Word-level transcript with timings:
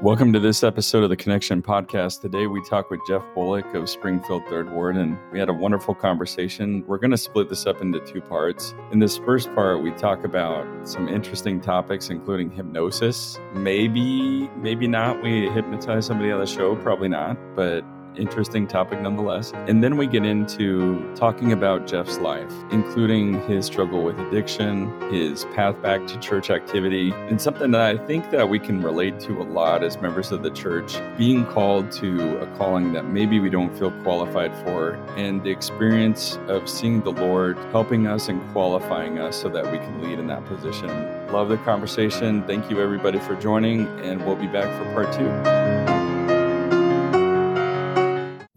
Welcome 0.00 0.32
to 0.34 0.38
this 0.38 0.62
episode 0.62 1.02
of 1.02 1.10
the 1.10 1.16
Connection 1.16 1.60
Podcast. 1.60 2.20
Today 2.20 2.46
we 2.46 2.62
talk 2.62 2.88
with 2.88 3.00
Jeff 3.08 3.24
Bullock 3.34 3.74
of 3.74 3.88
Springfield 3.88 4.46
Third 4.46 4.70
Ward, 4.72 4.96
and 4.96 5.18
we 5.32 5.40
had 5.40 5.48
a 5.48 5.52
wonderful 5.52 5.92
conversation. 5.92 6.84
We're 6.86 6.98
going 6.98 7.10
to 7.10 7.18
split 7.18 7.48
this 7.48 7.66
up 7.66 7.82
into 7.82 7.98
two 8.06 8.20
parts. 8.20 8.76
In 8.92 9.00
this 9.00 9.18
first 9.18 9.52
part, 9.56 9.82
we 9.82 9.90
talk 9.90 10.22
about 10.22 10.88
some 10.88 11.08
interesting 11.08 11.60
topics, 11.60 12.10
including 12.10 12.48
hypnosis. 12.52 13.40
Maybe, 13.54 14.48
maybe 14.58 14.86
not. 14.86 15.20
We 15.20 15.48
hypnotize 15.50 16.06
somebody 16.06 16.30
on 16.30 16.38
the 16.38 16.46
show, 16.46 16.76
probably 16.76 17.08
not, 17.08 17.36
but 17.56 17.84
interesting 18.18 18.66
topic 18.66 19.00
nonetheless. 19.00 19.52
And 19.66 19.82
then 19.82 19.96
we 19.96 20.06
get 20.06 20.24
into 20.24 21.14
talking 21.14 21.52
about 21.52 21.86
Jeff's 21.86 22.18
life, 22.18 22.52
including 22.70 23.40
his 23.48 23.66
struggle 23.66 24.02
with 24.02 24.18
addiction, 24.18 24.90
his 25.12 25.44
path 25.54 25.80
back 25.80 26.06
to 26.06 26.18
church 26.18 26.50
activity, 26.50 27.12
and 27.28 27.40
something 27.40 27.70
that 27.70 27.80
I 27.80 27.96
think 28.06 28.30
that 28.30 28.48
we 28.48 28.58
can 28.58 28.82
relate 28.82 29.20
to 29.20 29.40
a 29.40 29.44
lot 29.44 29.82
as 29.82 30.00
members 30.00 30.32
of 30.32 30.42
the 30.42 30.50
church, 30.50 30.98
being 31.16 31.46
called 31.46 31.90
to 31.92 32.38
a 32.38 32.46
calling 32.56 32.92
that 32.92 33.06
maybe 33.06 33.40
we 33.40 33.50
don't 33.50 33.76
feel 33.78 33.90
qualified 34.02 34.54
for, 34.64 34.94
and 35.16 35.42
the 35.42 35.50
experience 35.50 36.38
of 36.48 36.68
seeing 36.68 37.00
the 37.02 37.12
Lord 37.12 37.56
helping 37.70 38.06
us 38.06 38.28
and 38.28 38.40
qualifying 38.52 39.18
us 39.18 39.36
so 39.40 39.48
that 39.48 39.70
we 39.70 39.78
can 39.78 40.02
lead 40.02 40.18
in 40.18 40.26
that 40.26 40.44
position. 40.46 40.88
Love 41.32 41.48
the 41.48 41.58
conversation. 41.58 42.42
Thank 42.46 42.70
you 42.70 42.80
everybody 42.80 43.18
for 43.18 43.36
joining, 43.36 43.86
and 44.00 44.24
we'll 44.26 44.36
be 44.36 44.46
back 44.46 44.68
for 44.78 44.92
part 44.92 45.12
two. 45.12 46.07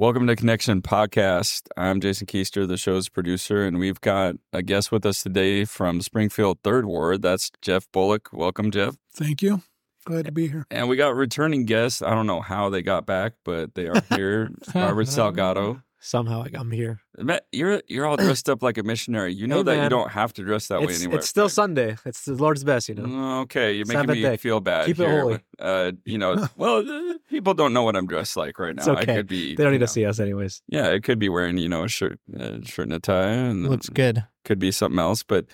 Welcome 0.02 0.26
to 0.26 0.36
Connection 0.36 0.82
Podcast. 0.82 1.68
I'm 1.78 2.02
Jason 2.02 2.26
Keister, 2.26 2.68
the 2.68 2.76
show's 2.76 3.08
producer, 3.08 3.64
and 3.64 3.78
we've 3.78 4.02
got 4.02 4.34
a 4.52 4.64
guest 4.64 4.92
with 4.92 5.06
us 5.06 5.22
today 5.22 5.64
from 5.64 6.02
Springfield 6.02 6.58
Third 6.64 6.88
Ward. 6.88 7.22
That's 7.22 7.52
Jeff 7.62 7.86
Bullock. 7.92 8.30
Welcome, 8.34 8.72
Jeff. 8.72 8.96
Thank 9.14 9.44
you. 9.44 9.62
Glad 10.06 10.26
to 10.26 10.32
be 10.32 10.48
here. 10.48 10.66
And 10.72 10.90
we 10.90 10.96
got 10.96 11.16
returning 11.16 11.66
guests. 11.66 12.02
I 12.02 12.16
don't 12.16 12.26
know 12.26 12.42
how 12.42 12.72
they 12.72 12.82
got 12.82 13.06
back, 13.06 13.34
but 13.46 13.76
they 13.76 13.86
are 13.90 14.02
here. 14.10 14.50
Robert 14.74 15.06
Salgado. 15.06 15.84
Somehow 16.04 16.46
I'm 16.56 16.72
here. 16.72 17.00
Matt, 17.20 17.46
You're 17.52 17.80
you're 17.88 18.08
all 18.08 18.18
dressed 18.18 18.50
up 18.50 18.64
like 18.64 18.80
a 18.80 18.84
missionary. 18.84 19.34
You 19.36 19.46
know 19.46 19.58
Hey, 19.58 19.64
that 19.64 19.84
you 19.84 19.90
don't 19.90 20.10
have 20.10 20.34
to 20.34 20.44
dress 20.44 20.68
that 20.70 20.80
way 20.82 20.88
It's, 20.88 21.02
anywhere. 21.04 21.20
it's 21.20 21.30
still 21.30 21.44
right? 21.46 21.52
Sunday. 21.52 21.96
It's 22.06 22.26
the 22.26 22.34
Lord's 22.34 22.64
best, 22.64 22.90
you 22.90 22.96
know. 22.96 23.04
Mm, 23.04 23.42
Okay, 23.44 23.74
you're 23.74 23.86
making 23.86 24.08
me 24.08 24.22
day. 24.24 24.38
feel 24.38 24.60
bad. 24.62 24.88
Keep 24.88 25.00
it 25.00 25.08
here. 25.08 25.22
holy. 25.22 25.40
Uh, 25.60 25.92
you 26.04 26.18
know, 26.18 26.48
well, 26.58 26.78
uh, 26.90 27.14
people 27.30 27.54
don't 27.54 27.72
know 27.72 27.84
what 27.84 27.96
I'm 27.96 28.08
dressed 28.08 28.36
like 28.36 28.58
right 28.58 28.76
now. 28.76 28.82
It's 28.82 28.88
I 28.88 29.06
could 29.06 29.28
be. 29.28 29.56
They 29.56 29.64
don't 29.64 29.74
need 29.74 29.80
know, 29.80 29.86
to 29.86 29.92
see 29.92 30.06
us 30.06 30.20
anyways. 30.20 30.64
Yeah, 30.68 30.88
it 30.88 31.04
could 31.04 31.20
be 31.20 31.30
wearing 31.30 31.58
you 31.58 31.70
know 31.70 31.84
a 31.84 31.88
shirt, 31.88 32.20
a 32.36 32.66
shirt 32.66 32.86
and 32.88 32.94
a 32.94 33.00
tie, 33.00 33.24
and 33.28 33.70
Looks 33.70 33.90
good. 33.90 34.24
could 34.44 34.58
be 34.58 34.72
something 34.72 35.00
else, 35.00 35.22
but 35.22 35.46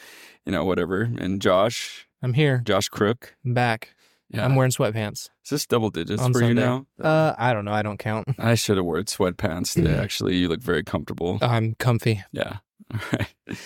you 0.45 0.53
know 0.53 0.63
whatever. 0.63 1.01
And 1.19 1.41
Josh, 1.41 2.07
I'm 2.23 2.33
here. 2.33 2.61
Josh 2.65 2.87
Crook, 2.87 3.35
I'm 3.45 3.53
back. 3.53 3.95
Yeah, 4.29 4.43
I'm 4.45 4.55
wearing 4.55 4.71
sweatpants. 4.71 5.29
is 5.43 5.49
this 5.49 5.65
double 5.65 5.89
digits 5.89 6.21
on 6.21 6.33
for 6.33 6.41
you 6.43 6.53
now? 6.53 6.85
Uh, 7.01 7.33
I 7.37 7.53
don't 7.53 7.65
know. 7.65 7.71
I 7.73 7.81
don't 7.81 7.97
count. 7.97 8.27
I 8.37 8.55
should 8.55 8.77
have 8.77 8.85
worn 8.85 9.03
sweatpants 9.05 9.73
today. 9.73 9.95
Actually, 9.95 10.35
you 10.35 10.47
look 10.49 10.61
very 10.61 10.83
comfortable. 10.83 11.39
I'm 11.41 11.75
comfy. 11.75 12.23
Yeah. 12.31 12.57
All 12.93 12.99
right. 13.13 13.57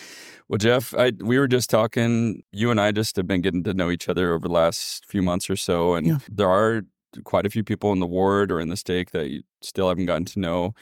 Well, 0.47 0.57
Jeff, 0.57 0.93
I 0.95 1.13
we 1.23 1.39
were 1.39 1.47
just 1.47 1.69
talking. 1.69 2.43
You 2.51 2.71
and 2.71 2.81
I 2.81 2.91
just 2.91 3.15
have 3.15 3.27
been 3.27 3.41
getting 3.41 3.63
to 3.63 3.73
know 3.73 3.89
each 3.89 4.09
other 4.09 4.33
over 4.33 4.47
the 4.47 4.53
last 4.53 5.05
few 5.05 5.21
months 5.21 5.49
or 5.49 5.55
so, 5.55 5.95
and 5.95 6.05
Yeah. 6.07 6.17
there 6.29 6.49
are 6.49 6.81
quite 7.23 7.45
a 7.45 7.49
few 7.49 7.63
people 7.63 7.91
in 7.93 7.99
the 7.99 8.07
ward 8.07 8.51
or 8.51 8.59
in 8.59 8.69
the 8.69 8.77
stake 8.77 9.11
that 9.11 9.29
you 9.29 9.43
still 9.61 9.87
haven't 9.89 10.05
gotten 10.07 10.25
to 10.25 10.39
know. 10.39 10.73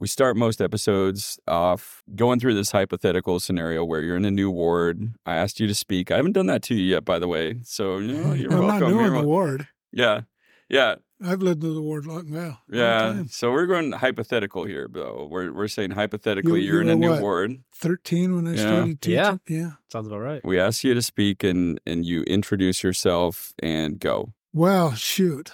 We 0.00 0.06
start 0.06 0.36
most 0.36 0.60
episodes 0.60 1.40
off 1.48 2.02
going 2.14 2.38
through 2.38 2.54
this 2.54 2.70
hypothetical 2.70 3.40
scenario 3.40 3.84
where 3.84 4.00
you're 4.00 4.16
in 4.16 4.24
a 4.24 4.30
new 4.30 4.50
ward. 4.50 5.14
I 5.26 5.34
asked 5.34 5.58
you 5.58 5.66
to 5.66 5.74
speak. 5.74 6.10
I 6.12 6.16
haven't 6.16 6.32
done 6.32 6.46
that 6.46 6.62
to 6.64 6.74
you 6.74 6.84
yet, 6.84 7.04
by 7.04 7.18
the 7.18 7.26
way. 7.26 7.56
So 7.64 7.98
you 7.98 8.12
know, 8.14 8.32
you're 8.32 8.52
I'm 8.52 8.66
welcome. 8.66 8.80
not 8.80 8.96
new 8.96 9.00
in 9.06 9.12
the 9.14 9.22
ward. 9.26 9.66
yeah, 9.92 10.20
yeah, 10.68 10.96
I've 11.24 11.42
lived 11.42 11.64
in 11.64 11.74
the 11.74 11.82
ward 11.82 12.06
long 12.06 12.30
well. 12.30 12.60
long 12.68 12.78
yeah. 12.78 13.22
So 13.28 13.50
we're 13.50 13.66
going 13.66 13.90
hypothetical 13.90 14.64
here, 14.66 14.86
though. 14.88 15.26
We're 15.28 15.52
we're 15.52 15.66
saying 15.68 15.90
hypothetically, 15.92 16.60
You- 16.60 16.66
you're 16.74 16.80
in 16.82 16.90
a 16.90 16.94
were 16.96 17.00
new 17.00 17.10
what? 17.10 17.22
ward. 17.22 17.58
Thirteen 17.74 18.36
when 18.36 18.46
I 18.46 18.52
Yeah. 18.54 18.56
started 18.68 19.00
teaching. 19.00 19.14
Yeah. 19.18 19.36
Yeah. 19.48 19.70
Sounds 19.90 20.06
about 20.06 20.20
right. 20.20 20.44
We 20.44 20.60
ask 20.60 20.84
you 20.84 20.94
to 20.94 21.02
speak 21.02 21.42
and 21.42 21.80
and 21.84 22.06
you 22.06 22.22
introduce 22.22 22.84
yourself 22.84 23.52
and 23.60 23.98
go. 23.98 24.32
Well, 24.52 24.92
shoot. 24.94 25.52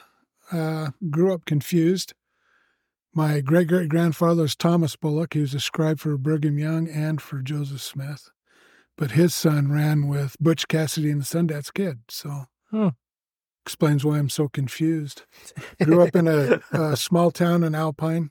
Uh, 0.53 0.91
grew 1.11 1.33
up 1.33 1.47
confused. 1.47 2.13
My 3.15 3.41
great 3.41 3.69
great 3.69 3.89
grandfather 3.89 4.43
was 4.43 4.57
Thomas 4.57 4.97
Bullock. 4.97 5.35
He 5.35 5.41
was 5.41 5.55
a 5.55 5.61
scribe 5.61 6.01
for 6.01 6.17
Brigham 6.19 6.59
Young 6.59 6.89
and 6.89 7.23
for 7.23 7.41
Joseph 7.41 7.81
Smith. 7.83 8.31
But 8.97 9.13
his 9.13 9.35
son 9.35 9.71
ran 9.71 10.09
with 10.09 10.37
Butch 10.41 10.67
Cassidy 10.69 11.11
and 11.11 11.21
the 11.21 11.25
Sundance 11.25 11.73
Kid. 11.73 12.01
So 12.09 12.47
Hmm. 12.71 12.89
explains 13.65 14.05
why 14.05 14.19
I'm 14.19 14.29
so 14.29 14.49
confused. 14.49 15.23
Grew 15.83 16.03
up 16.03 16.17
in 16.17 16.27
a, 16.27 16.61
a 16.73 16.97
small 16.97 17.31
town 17.31 17.63
in 17.63 17.75
Alpine 17.75 18.31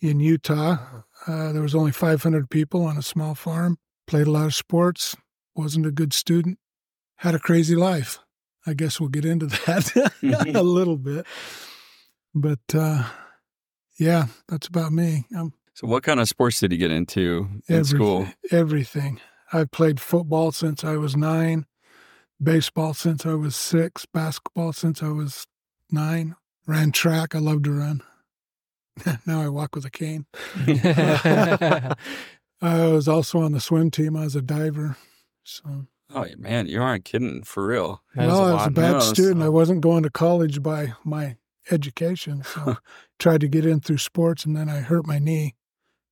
in 0.00 0.20
Utah. 0.20 1.02
Uh, 1.26 1.52
there 1.52 1.62
was 1.62 1.74
only 1.74 1.92
500 1.92 2.48
people 2.50 2.84
on 2.84 2.96
a 2.96 3.02
small 3.02 3.34
farm. 3.34 3.76
Played 4.06 4.26
a 4.28 4.30
lot 4.30 4.46
of 4.46 4.54
sports. 4.54 5.14
Wasn't 5.54 5.84
a 5.86 5.90
good 5.90 6.12
student. 6.14 6.58
Had 7.16 7.34
a 7.34 7.38
crazy 7.38 7.74
life. 7.76 8.18
I 8.66 8.74
guess 8.74 8.98
we'll 8.98 9.08
get 9.10 9.24
into 9.24 9.46
that 9.46 10.12
a 10.54 10.62
little 10.62 10.96
bit. 10.96 11.26
But 12.34 12.60
uh, 12.74 13.04
yeah, 13.98 14.26
that's 14.48 14.66
about 14.66 14.92
me. 14.92 15.24
I'm 15.36 15.52
So, 15.74 15.86
what 15.86 16.02
kind 16.02 16.20
of 16.20 16.28
sports 16.28 16.60
did 16.60 16.72
you 16.72 16.78
get 16.78 16.90
into 16.90 17.48
in 17.68 17.76
everything, 17.76 17.84
school? 17.84 18.28
Everything. 18.50 19.20
I've 19.52 19.70
played 19.70 20.00
football 20.00 20.52
since 20.52 20.84
I 20.84 20.96
was 20.96 21.16
nine, 21.16 21.66
baseball 22.42 22.94
since 22.94 23.24
I 23.26 23.34
was 23.34 23.54
six, 23.56 24.06
basketball 24.06 24.72
since 24.72 25.02
I 25.02 25.08
was 25.08 25.46
nine. 25.90 26.34
Ran 26.66 26.90
track. 26.92 27.34
I 27.34 27.38
love 27.38 27.62
to 27.64 27.70
run. 27.72 28.02
now 29.26 29.40
I 29.40 29.48
walk 29.48 29.74
with 29.76 29.84
a 29.84 29.90
cane. 29.90 30.26
I 32.62 32.88
was 32.88 33.06
also 33.08 33.40
on 33.40 33.52
the 33.52 33.60
swim 33.60 33.90
team. 33.90 34.16
I 34.16 34.24
was 34.24 34.34
a 34.36 34.42
diver. 34.42 34.96
So, 35.44 35.86
Oh 36.14 36.24
man, 36.38 36.66
you 36.66 36.80
aren't 36.82 37.04
kidding 37.04 37.42
for 37.42 37.66
real. 37.66 38.02
That 38.14 38.24
is 38.28 38.32
well, 38.32 38.46
a 38.46 38.50
I 38.50 38.54
was 38.54 38.66
a 38.66 38.70
bad 38.70 38.92
No, 38.92 39.00
student. 39.00 39.40
so- 39.40 39.46
I 39.46 39.48
wasn't 39.48 39.80
going 39.80 40.02
to 40.04 40.10
college 40.10 40.62
by 40.62 40.94
my 41.04 41.36
education. 41.70 42.42
So, 42.44 42.76
tried 43.18 43.40
to 43.42 43.48
get 43.48 43.66
in 43.66 43.80
through 43.80 43.98
sports, 43.98 44.44
and 44.44 44.56
then 44.56 44.68
I 44.68 44.76
hurt 44.80 45.06
my 45.06 45.18
knee. 45.18 45.54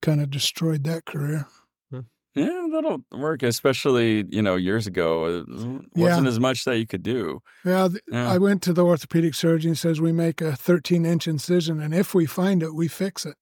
Kind 0.03 0.21
of 0.21 0.31
destroyed 0.31 0.85
that 0.85 1.05
career. 1.07 1.47
Hmm. 1.91 2.01
Yeah, 2.35 2.67
that'll 2.73 3.05
work. 3.13 3.43
Especially 3.43 4.25
you 4.31 4.43
know 4.43 4.57
years 4.57 4.87
ago, 4.87 5.25
uh, 5.25 5.29
it 5.41 5.49
wasn't 5.49 6.25
Yeah. 6.25 6.29
as 6.29 6.41
much 6.41 6.65
that 6.65 6.79
you 6.79 6.87
could 6.87 7.03
do. 7.03 7.41
Well, 7.65 7.91
th- 7.91 8.03
Yeah. 8.11 8.31
I 8.31 8.39
went 8.39 8.63
to 8.63 8.73
the 8.73 8.85
orthopedic 8.85 9.35
surgeon. 9.35 9.71
He 9.73 9.77
says 9.77 10.01
we 10.01 10.13
make 10.13 10.41
a 10.41 10.55
13 10.57 11.07
inch 11.07 11.27
incision, 11.27 11.81
and 11.81 11.95
if 11.95 12.15
we 12.15 12.27
find 12.27 12.63
it, 12.63 12.75
we 12.75 12.89
fix 12.89 13.25
it. 13.25 13.37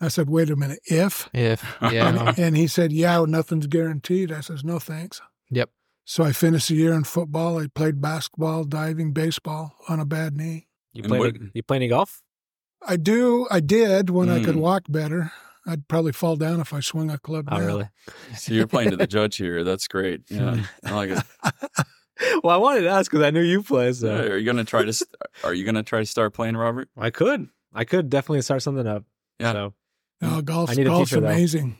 I 0.00 0.08
said, 0.08 0.28
wait 0.28 0.50
a 0.50 0.56
minute, 0.56 0.80
if? 0.86 1.28
if 1.32 1.62
yeah, 1.82 2.34
And 2.36 2.56
he 2.56 2.66
said, 2.66 2.92
yeah, 2.92 3.24
nothing's 3.26 3.68
guaranteed. 3.68 4.32
I 4.32 4.40
says, 4.40 4.64
no 4.64 4.80
thanks. 4.80 5.20
yep. 5.48 5.70
So 6.04 6.24
I 6.24 6.32
finished 6.32 6.68
the 6.68 6.74
year 6.74 6.92
in 6.92 7.04
football. 7.04 7.60
I 7.60 7.68
played 7.68 8.00
basketball, 8.00 8.64
diving, 8.64 9.12
baseball 9.12 9.76
on 9.88 10.00
a 10.00 10.04
bad 10.04 10.36
knee. 10.36 10.66
You 10.92 11.02
And 11.02 11.08
play 11.10 11.18
what- 11.18 11.34
any, 11.36 11.50
you 11.54 11.62
play 11.62 11.76
any 11.76 11.88
golf? 11.88 12.22
I 12.86 12.96
do. 12.96 13.46
I 13.50 13.60
did 13.60 14.10
when 14.10 14.28
I 14.28 14.42
could 14.42 14.56
Mm. 14.56 14.60
walk 14.60 14.82
better. 14.88 15.32
I'd 15.66 15.86
probably 15.86 16.10
fall 16.12 16.34
down 16.34 16.58
if 16.60 16.72
I 16.72 16.80
swung 16.80 17.08
a 17.10 17.18
club. 17.18 17.48
Oh, 17.52 17.58
now. 17.58 17.64
really? 17.66 17.88
So 18.36 18.52
you're 18.52 18.66
playing 18.66 18.90
to 18.90 18.96
the 18.96 19.06
judge 19.06 19.36
here. 19.36 19.62
That's 19.62 19.86
great. 19.86 20.22
Yeah, 20.28 20.64
I 20.84 20.92
like 20.92 21.10
it. 21.10 21.22
well, 22.42 22.52
I 22.52 22.56
wanted 22.56 22.80
to 22.82 22.88
ask 22.88 23.08
because 23.10 23.24
I 23.24 23.30
knew 23.30 23.40
you 23.42 23.62
play, 23.62 23.92
so 23.92 24.08
Yeah, 24.08 24.32
Are 24.32 24.36
you 24.36 24.44
gonna 24.44 24.64
try 24.64 24.84
to? 24.84 24.92
st- 24.92 25.08
Are 25.44 25.54
you 25.54 25.64
gonna 25.64 25.84
try 25.84 26.00
to 26.00 26.06
start 26.06 26.34
playing, 26.34 26.56
Robert? 26.56 26.88
I 26.96 27.10
could. 27.10 27.48
I 27.72 27.84
could 27.84 28.10
definitely 28.10 28.42
start 28.42 28.62
something 28.62 28.86
up. 28.88 29.04
Yeah. 29.38 29.52
So 29.52 29.74
No, 30.20 30.42
golf's, 30.42 30.72
I 30.72 30.74
need 30.74 30.86
a 30.88 30.90
golf's 30.90 31.10
teacher, 31.10 31.20
though. 31.20 31.28
amazing. 31.28 31.78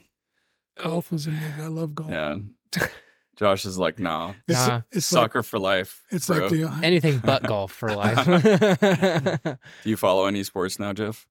Golf 0.81 1.12
is 1.12 1.27
amazing. 1.27 1.61
I 1.61 1.67
love 1.67 1.94
golf. 1.97 2.11
Yeah. 2.11 2.37
Josh 3.38 3.65
is 3.65 3.78
like, 3.78 3.98
no, 3.98 4.34
It's, 4.47 4.69
Nah. 4.69 4.82
it's 4.91 5.10
like 5.12 5.20
soccer 5.22 5.43
for 5.43 5.59
life. 5.59 6.03
it's 6.10 6.26
bro. 6.26 6.38
like 6.38 6.50
the 6.50 6.81
Anything 6.82 7.19
but 7.25 7.43
golf 7.44 7.73
for 7.73 7.94
life. 7.94 8.25
Do 9.82 9.90
you 9.90 9.96
follow 9.96 10.26
any 10.26 10.43
sports 10.44 10.79
now, 10.79 10.93
Jeff? 10.93 11.26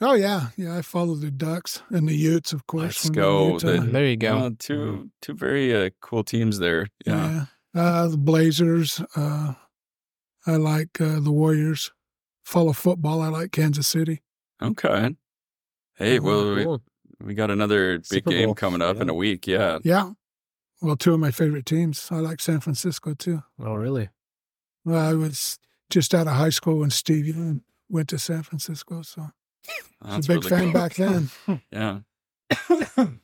Oh 0.00 0.14
yeah, 0.14 0.48
yeah. 0.56 0.76
I 0.76 0.82
follow 0.82 1.14
the 1.14 1.30
Ducks 1.30 1.82
and 1.90 2.08
the 2.08 2.14
Utes, 2.14 2.52
of 2.52 2.66
course. 2.66 3.04
Let's 3.04 3.10
go. 3.10 3.58
The- 3.58 3.78
there 3.80 4.06
you 4.06 4.16
go. 4.16 4.36
Uh, 4.38 4.50
two 4.58 5.10
two 5.22 5.34
very 5.34 5.74
uh, 5.86 5.90
cool 6.00 6.24
teams 6.24 6.58
there. 6.58 6.88
Yeah. 7.06 7.46
yeah. 7.74 7.80
Uh, 7.80 8.08
the 8.08 8.16
Blazers. 8.16 9.00
Uh, 9.16 9.54
I 10.46 10.56
like 10.56 11.00
uh, 11.00 11.20
the 11.20 11.30
Warriors. 11.32 11.90
Follow 12.44 12.72
football. 12.72 13.22
I 13.22 13.28
like 13.28 13.52
Kansas 13.52 13.88
City. 13.88 14.22
Okay. 14.62 15.14
Hey, 15.96 16.18
well, 16.18 16.54
we, 16.54 16.64
cool. 16.64 16.82
we 17.22 17.34
got 17.34 17.50
another 17.50 17.98
big 17.98 18.06
Super 18.06 18.30
game 18.30 18.48
Bowl. 18.48 18.54
coming 18.54 18.82
up 18.82 19.00
in 19.00 19.08
a 19.08 19.14
week. 19.14 19.46
Yeah. 19.46 19.78
Yeah. 19.84 20.10
Well, 20.82 20.96
two 20.96 21.14
of 21.14 21.20
my 21.20 21.30
favorite 21.30 21.66
teams. 21.66 22.08
I 22.10 22.16
like 22.16 22.40
San 22.40 22.60
Francisco 22.60 23.14
too. 23.14 23.42
Oh, 23.58 23.74
really? 23.74 24.10
Well, 24.84 25.00
I 25.00 25.14
was 25.14 25.58
just 25.90 26.14
out 26.14 26.26
of 26.26 26.34
high 26.34 26.50
school 26.50 26.80
when 26.80 26.90
Steve 26.90 27.26
Young 27.26 27.62
went 27.88 28.08
to 28.10 28.18
San 28.18 28.42
Francisco, 28.42 29.02
so 29.02 29.30
I 30.02 30.16
was 30.16 30.26
a 30.26 30.34
big 30.34 30.44
really 30.44 30.50
fan 30.50 30.72
cool. 30.72 30.80
back 30.80 30.94
then. 30.94 31.30
Yeah. 31.70 31.98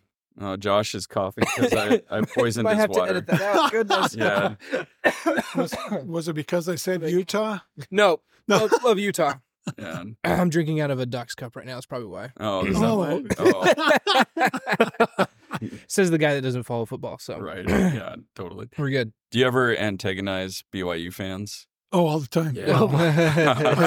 Oh, 0.42 0.56
Josh 0.56 0.94
is 0.94 1.06
coughing 1.06 1.44
because 1.54 1.74
I, 1.74 2.00
I 2.10 2.22
poisoned 2.34 2.66
I 2.66 2.70
his 2.70 2.80
have 2.80 2.90
to 2.92 2.98
water. 2.98 3.10
edit 3.10 3.26
that 3.26 3.42
out. 3.42 3.70
Goodness. 3.70 4.14
Yeah. 4.16 4.54
Was, 5.54 5.74
was 6.06 6.28
it 6.28 6.32
because 6.32 6.66
I 6.66 6.76
said 6.76 7.02
Utah? 7.02 7.58
no, 7.90 8.20
No. 8.48 8.56
love, 8.56 8.72
love 8.82 8.98
Utah. 8.98 9.34
Yeah. 9.78 10.04
I'm 10.24 10.48
drinking 10.48 10.80
out 10.80 10.90
of 10.90 10.98
a 10.98 11.04
Ducks 11.04 11.34
cup 11.34 11.56
right 11.56 11.66
now. 11.66 11.74
That's 11.74 11.84
probably 11.84 12.06
why. 12.08 12.30
Oh, 12.40 12.64
is 12.64 12.76
oh. 12.80 13.20
that 13.22 13.36
Oh. 13.38 13.60
why? 13.60 15.14
Oh, 15.18 15.26
Says 15.88 16.10
the 16.10 16.18
guy 16.18 16.34
that 16.34 16.42
doesn't 16.42 16.64
follow 16.64 16.86
football. 16.86 17.18
So 17.18 17.38
right. 17.38 17.64
Yeah, 17.68 18.16
totally. 18.34 18.68
we're 18.78 18.90
good. 18.90 19.12
Do 19.30 19.38
you 19.38 19.46
ever 19.46 19.76
antagonize 19.76 20.62
BYU 20.72 21.12
fans? 21.12 21.66
Oh, 21.92 22.06
all 22.06 22.20
the 22.20 22.28
time. 22.28 22.54
Yeah. 22.54 22.78
Oh, 22.78 22.88
I 22.94 23.10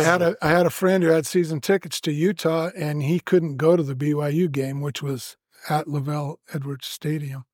had 0.03 0.21
a 0.21 0.35
I 0.41 0.49
had 0.49 0.65
a 0.65 0.69
friend 0.69 1.03
who 1.03 1.09
had 1.09 1.25
season 1.25 1.61
tickets 1.61 2.01
to 2.01 2.11
Utah, 2.11 2.69
and 2.75 3.01
he 3.03 3.19
couldn't 3.19 3.57
go 3.57 3.75
to 3.77 3.83
the 3.83 3.95
BYU 3.95 4.51
game, 4.51 4.81
which 4.81 5.01
was 5.01 5.37
at 5.69 5.85
LaVell 5.87 6.35
Edwards 6.53 6.87
Stadium. 6.87 7.45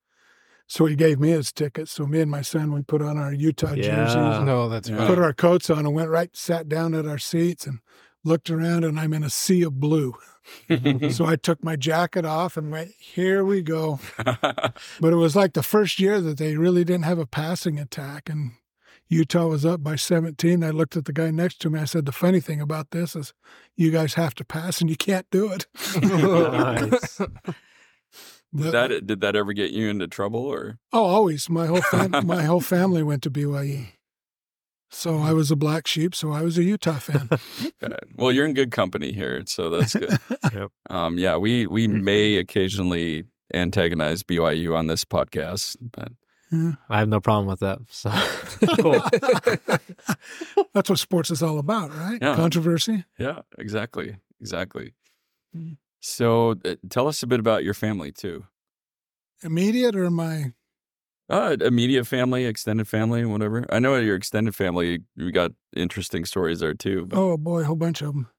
So 0.65 0.85
he 0.85 0.95
gave 0.95 1.19
me 1.19 1.29
his 1.29 1.51
tickets. 1.51 1.91
So 1.91 2.05
me 2.05 2.19
and 2.21 2.29
my 2.29 2.41
son 2.41 2.71
we 2.73 2.83
put 2.83 3.01
on 3.01 3.17
our 3.17 3.33
Utah 3.33 3.73
Yeah. 3.73 4.05
jerseys, 4.05 4.45
no, 4.45 4.69
that's 4.69 4.89
right. 4.89 5.07
put 5.07 5.17
our 5.19 5.33
coats 5.33 5.69
on, 5.69 5.79
and 5.79 5.93
went 5.95 6.09
right 6.09 6.35
sat 6.35 6.67
down 6.69 6.93
at 6.93 7.07
our 7.07 7.17
seats 7.17 7.65
and 7.67 7.79
looked 8.23 8.49
around, 8.49 8.83
and 8.83 8.99
I'm 8.99 9.13
in 9.13 9.23
a 9.23 9.29
sea 9.29 9.63
of 9.63 9.79
blue. 9.79 10.15
so 11.11 11.25
I 11.25 11.35
took 11.35 11.63
my 11.63 11.75
jacket 11.75 12.25
off 12.25 12.57
and 12.57 12.71
went, 12.71 12.91
"Here 12.97 13.43
we 13.43 13.61
go." 13.61 13.99
But 15.01 15.13
it 15.13 15.17
was 15.17 15.35
like 15.35 15.53
the 15.53 15.63
first 15.63 15.99
year 15.99 16.19
that 16.21 16.37
they 16.37 16.55
really 16.57 16.83
didn't 16.83 17.05
have 17.05 17.19
a 17.19 17.25
passing 17.25 17.79
attack. 17.79 18.29
And 18.29 18.51
Utah 19.07 19.47
was 19.47 19.65
up 19.65 19.83
by 19.83 19.95
17. 19.95 20.63
I 20.63 20.69
looked 20.69 20.95
at 20.95 21.05
the 21.05 21.13
guy 21.13 21.31
next 21.31 21.59
to 21.61 21.69
me. 21.69 21.79
I 21.79 21.85
said, 21.85 22.05
The 22.05 22.11
funny 22.11 22.39
thing 22.39 22.61
about 22.61 22.91
this 22.91 23.15
is 23.15 23.33
you 23.75 23.91
guys 23.91 24.13
have 24.13 24.35
to 24.35 24.45
pass 24.45 24.81
and 24.81 24.89
you 24.89 24.95
can't 24.95 25.29
do 25.31 25.51
it. 25.51 25.67
Nice. 26.01 27.17
did 28.55 28.71
that 28.71 29.07
did 29.07 29.21
that 29.21 29.35
ever 29.35 29.53
get 29.53 29.71
you 29.71 29.89
into 29.89 30.07
trouble 30.07 30.41
or? 30.45 30.79
oh, 30.93 31.05
always. 31.05 31.49
My 31.49 31.67
whole, 31.67 31.81
fam- 31.81 32.25
my 32.25 32.43
whole 32.43 32.61
family 32.61 33.03
went 33.03 33.23
to 33.23 33.31
BYU. 33.31 33.87
So 34.91 35.19
I 35.19 35.33
was 35.33 35.51
a 35.51 35.55
black 35.55 35.87
sheep. 35.87 36.15
So 36.15 36.31
I 36.31 36.41
was 36.41 36.57
a 36.57 36.63
Utah 36.63 36.99
fan. 36.99 37.29
Well, 38.15 38.33
you're 38.33 38.45
in 38.45 38.53
good 38.53 38.71
company 38.71 39.13
here, 39.13 39.43
so 39.45 39.69
that's 39.69 39.95
good. 39.95 40.17
Yep. 40.53 40.71
Um, 40.89 41.17
yeah, 41.17 41.37
we 41.37 41.67
we 41.67 41.87
may 41.87 42.35
occasionally 42.35 43.23
antagonize 43.53 44.23
BYU 44.23 44.75
on 44.75 44.87
this 44.87 45.05
podcast, 45.05 45.77
but 45.79 46.11
I 46.89 46.99
have 46.99 47.07
no 47.07 47.19
problem 47.21 47.45
with 47.47 47.59
that. 47.61 47.79
So 47.89 48.09
cool. 48.81 48.99
That's 50.73 50.89
what 50.89 50.99
sports 50.99 51.31
is 51.31 51.41
all 51.43 51.59
about, 51.59 51.95
right? 51.95 52.17
Yeah. 52.21 52.35
Controversy. 52.35 53.05
yeah, 53.17 53.39
exactly, 53.57 54.17
exactly. 54.41 54.93
Mm. 55.55 55.77
So, 56.01 56.55
uh, 56.65 56.75
tell 56.89 57.07
us 57.07 57.23
a 57.23 57.27
bit 57.27 57.39
about 57.39 57.63
your 57.63 57.73
family 57.73 58.11
too. 58.11 58.45
Immediate 59.43 59.95
or 59.95 60.09
my 60.09 60.53
Uh, 61.29 61.55
immediate 61.61 62.05
family, 62.05 62.45
extended 62.45 62.87
family, 62.87 63.23
whatever. 63.23 63.65
I 63.69 63.79
know 63.79 63.95
your 63.97 64.15
extended 64.15 64.55
family. 64.55 64.99
We 65.15 65.31
got 65.31 65.51
interesting 65.75 66.25
stories 66.25 66.59
there 66.59 66.73
too. 66.73 67.05
But, 67.05 67.19
Oh 67.19 67.37
boy, 67.37 67.61
a 67.61 67.65
whole 67.65 67.75
bunch 67.75 68.01
of 68.01 68.13
them. 68.13 68.29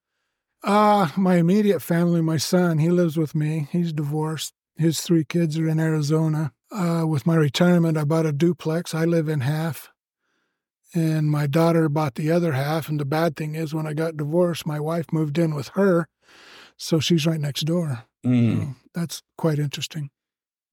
Uh, 0.62 1.08
my 1.16 1.36
immediate 1.36 1.80
family, 1.80 2.20
my 2.20 2.36
son, 2.36 2.78
he 2.78 2.90
lives 2.90 3.16
with 3.16 3.34
me. 3.34 3.68
He's 3.70 3.92
divorced. 3.92 4.52
His 4.76 5.00
three 5.00 5.24
kids 5.24 5.58
are 5.58 5.68
in 5.68 5.78
Arizona. 5.78 6.52
Uh, 6.72 7.04
with 7.06 7.26
my 7.26 7.36
retirement, 7.36 7.96
I 7.96 8.04
bought 8.04 8.26
a 8.26 8.32
duplex. 8.32 8.94
I 8.94 9.04
live 9.04 9.28
in 9.28 9.40
half, 9.40 9.90
and 10.94 11.30
my 11.30 11.46
daughter 11.46 11.88
bought 11.88 12.14
the 12.14 12.30
other 12.30 12.52
half. 12.52 12.88
And 12.88 12.98
the 13.00 13.04
bad 13.04 13.36
thing 13.36 13.54
is, 13.54 13.74
when 13.74 13.86
I 13.86 13.92
got 13.94 14.16
divorced, 14.16 14.66
my 14.66 14.80
wife 14.80 15.06
moved 15.12 15.38
in 15.38 15.54
with 15.54 15.68
her, 15.68 16.08
so 16.76 17.00
she's 17.00 17.26
right 17.26 17.40
next 17.40 17.62
door. 17.62 18.04
Mm. 18.24 18.58
So 18.58 18.74
that's 18.94 19.22
quite 19.36 19.58
interesting. 19.58 20.10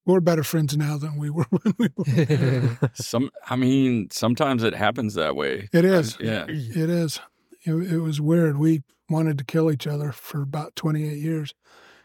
We're 0.08 0.22
better 0.22 0.44
friends 0.44 0.78
now 0.78 0.98
than 0.98 1.18
we 1.18 1.30
were 1.30 1.46
when 1.50 1.74
we 1.78 1.90
were. 1.98 2.80
Some, 2.94 3.30
I 3.50 3.58
mean, 3.58 4.08
sometimes 4.10 4.64
it 4.64 4.74
happens 4.74 5.16
that 5.16 5.36
way. 5.36 5.68
It 5.74 5.84
is. 5.84 6.18
Yeah. 6.20 6.46
It 6.48 6.90
is. 6.90 7.20
It, 7.66 7.74
it 7.74 8.00
was 8.00 8.22
weird. 8.22 8.58
We 8.58 8.84
wanted 9.10 9.38
to 9.38 9.44
kill 9.44 9.70
each 9.70 9.86
other 9.86 10.14
for 10.14 10.42
about 10.42 10.78
28 10.78 11.18
years. 11.18 11.54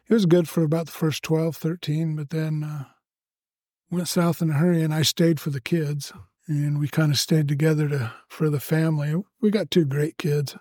It 0.09 0.15
was 0.15 0.27
good 0.27 0.49
for 0.49 0.65
about 0.65 0.87
the 0.87 0.93
first 0.93 1.23
12, 1.23 1.57
13, 1.57 2.17
but 2.17 2.31
then 2.31 2.65
uh, 2.65 2.85
went 3.89 4.09
south 4.09 4.43
in 4.43 4.51
a 4.51 4.55
hurry, 4.55 4.83
and 4.83 4.93
I 4.93 5.03
stayed 5.03 5.39
for 5.39 5.51
the 5.51 5.61
kids. 5.61 6.13
And 6.49 6.81
we 6.81 6.89
kind 6.89 7.13
of 7.13 7.21
stayed 7.21 7.47
together 7.47 7.89
to 7.89 8.13
for 8.29 8.51
the 8.51 8.59
family. 8.59 9.15
We 9.41 9.53
got 9.53 9.71
two 9.71 9.85
great 9.85 10.19
kids. 10.19 10.57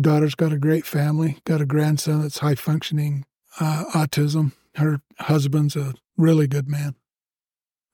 Daughter's 0.00 0.36
got 0.36 0.52
a 0.52 0.58
great 0.58 0.86
family. 0.86 1.38
Got 1.44 1.60
a 1.60 1.66
grandson 1.66 2.22
that's 2.22 2.38
high 2.38 2.54
functioning 2.54 3.24
uh, 3.58 3.84
autism. 3.92 4.52
Her 4.76 5.00
husband's 5.18 5.74
a 5.74 5.94
really 6.18 6.46
good 6.46 6.68
man, 6.68 6.96